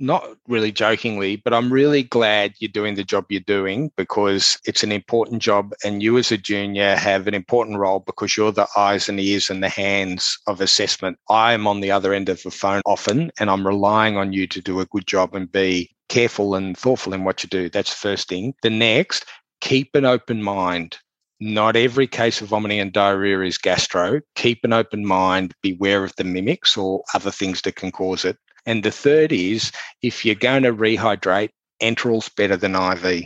not 0.00 0.24
really 0.48 0.72
jokingly, 0.72 1.36
but 1.36 1.52
I'm 1.52 1.72
really 1.72 2.02
glad 2.02 2.54
you're 2.58 2.70
doing 2.70 2.94
the 2.94 3.04
job 3.04 3.26
you're 3.28 3.40
doing 3.40 3.92
because 3.96 4.58
it's 4.64 4.82
an 4.82 4.92
important 4.92 5.42
job. 5.42 5.72
And 5.84 6.02
you, 6.02 6.16
as 6.18 6.32
a 6.32 6.38
junior, 6.38 6.96
have 6.96 7.26
an 7.26 7.34
important 7.34 7.78
role 7.78 8.00
because 8.00 8.36
you're 8.36 8.50
the 8.50 8.66
eyes 8.76 9.08
and 9.08 9.20
ears 9.20 9.50
and 9.50 9.62
the 9.62 9.68
hands 9.68 10.38
of 10.46 10.60
assessment. 10.60 11.18
I 11.28 11.52
am 11.52 11.66
on 11.66 11.80
the 11.80 11.90
other 11.90 12.14
end 12.14 12.28
of 12.28 12.42
the 12.42 12.50
phone 12.50 12.80
often, 12.86 13.30
and 13.38 13.50
I'm 13.50 13.66
relying 13.66 14.16
on 14.16 14.32
you 14.32 14.46
to 14.48 14.60
do 14.60 14.80
a 14.80 14.86
good 14.86 15.06
job 15.06 15.34
and 15.34 15.52
be 15.52 15.90
careful 16.08 16.54
and 16.54 16.76
thoughtful 16.76 17.12
in 17.12 17.24
what 17.24 17.42
you 17.42 17.48
do. 17.48 17.68
That's 17.68 17.90
the 17.90 18.08
first 18.08 18.28
thing. 18.28 18.54
The 18.62 18.70
next, 18.70 19.26
keep 19.60 19.94
an 19.94 20.04
open 20.06 20.42
mind. 20.42 20.98
Not 21.42 21.74
every 21.74 22.06
case 22.06 22.42
of 22.42 22.48
vomiting 22.48 22.80
and 22.80 22.92
diarrhea 22.92 23.40
is 23.40 23.56
gastro. 23.56 24.20
Keep 24.34 24.62
an 24.64 24.74
open 24.74 25.06
mind, 25.06 25.54
beware 25.62 26.04
of 26.04 26.14
the 26.16 26.24
mimics 26.24 26.76
or 26.76 27.02
other 27.14 27.30
things 27.30 27.62
that 27.62 27.76
can 27.76 27.90
cause 27.90 28.26
it. 28.26 28.36
And 28.66 28.82
the 28.82 28.90
third 28.90 29.32
is 29.32 29.72
if 30.02 30.24
you're 30.24 30.34
going 30.34 30.62
to 30.64 30.72
rehydrate, 30.72 31.50
enteral's 31.80 32.28
better 32.28 32.56
than 32.56 32.74
IV. 32.74 33.24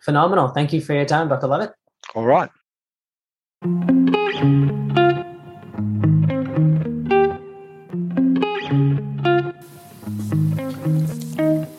Phenomenal. 0.00 0.48
Thank 0.48 0.72
you 0.72 0.80
for 0.80 0.94
your 0.94 1.04
time, 1.04 1.28
Dr. 1.28 1.46
Lovett. 1.46 1.72
All 2.14 2.24
right. 2.24 2.50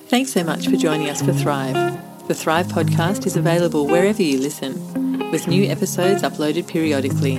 Thanks 0.07 0.31
so 0.31 0.43
much 0.43 0.67
for 0.67 0.77
joining 0.77 1.09
us 1.09 1.21
for 1.21 1.33
Thrive. 1.33 1.73
The 2.27 2.35
Thrive 2.35 2.67
podcast 2.67 3.25
is 3.25 3.35
available 3.35 3.87
wherever 3.87 4.21
you 4.21 4.37
listen, 4.39 5.31
with 5.31 5.47
new 5.47 5.65
episodes 5.65 6.21
uploaded 6.21 6.67
periodically. 6.67 7.37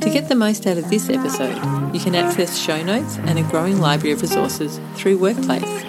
To 0.00 0.10
get 0.10 0.28
the 0.28 0.36
most 0.36 0.66
out 0.66 0.78
of 0.78 0.88
this 0.90 1.08
episode, 1.08 1.56
you 1.92 2.00
can 2.00 2.14
access 2.14 2.56
show 2.56 2.82
notes 2.82 3.18
and 3.18 3.38
a 3.38 3.42
growing 3.42 3.80
library 3.80 4.12
of 4.12 4.22
resources 4.22 4.80
through 4.94 5.18
Workplace. 5.18 5.82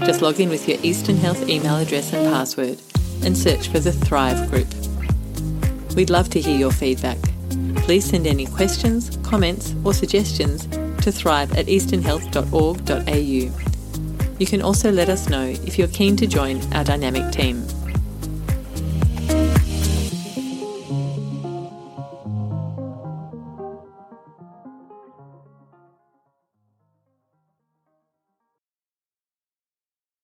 Just 0.00 0.22
log 0.22 0.40
in 0.40 0.48
with 0.48 0.68
your 0.68 0.78
Eastern 0.82 1.16
Health 1.16 1.48
email 1.48 1.76
address 1.76 2.12
and 2.12 2.26
password 2.32 2.80
and 3.22 3.38
search 3.38 3.68
for 3.68 3.78
the 3.78 3.92
Thrive 3.92 4.50
group. 4.50 4.66
We'd 5.94 6.10
love 6.10 6.30
to 6.30 6.40
hear 6.40 6.58
your 6.58 6.72
feedback. 6.72 7.18
Please 7.76 8.04
send 8.04 8.26
any 8.26 8.46
questions, 8.46 9.16
comments, 9.22 9.72
or 9.84 9.94
suggestions 9.94 10.66
to 11.04 11.12
thrive 11.12 11.56
at 11.56 11.66
easternhealth.org.au. 11.66 13.60
You 14.38 14.46
can 14.46 14.62
also 14.62 14.90
let 14.90 15.08
us 15.08 15.28
know 15.28 15.44
if 15.44 15.78
you're 15.78 15.86
keen 15.88 16.16
to 16.16 16.26
join 16.26 16.60
our 16.74 16.82
dynamic 16.82 17.30
team. 17.32 17.64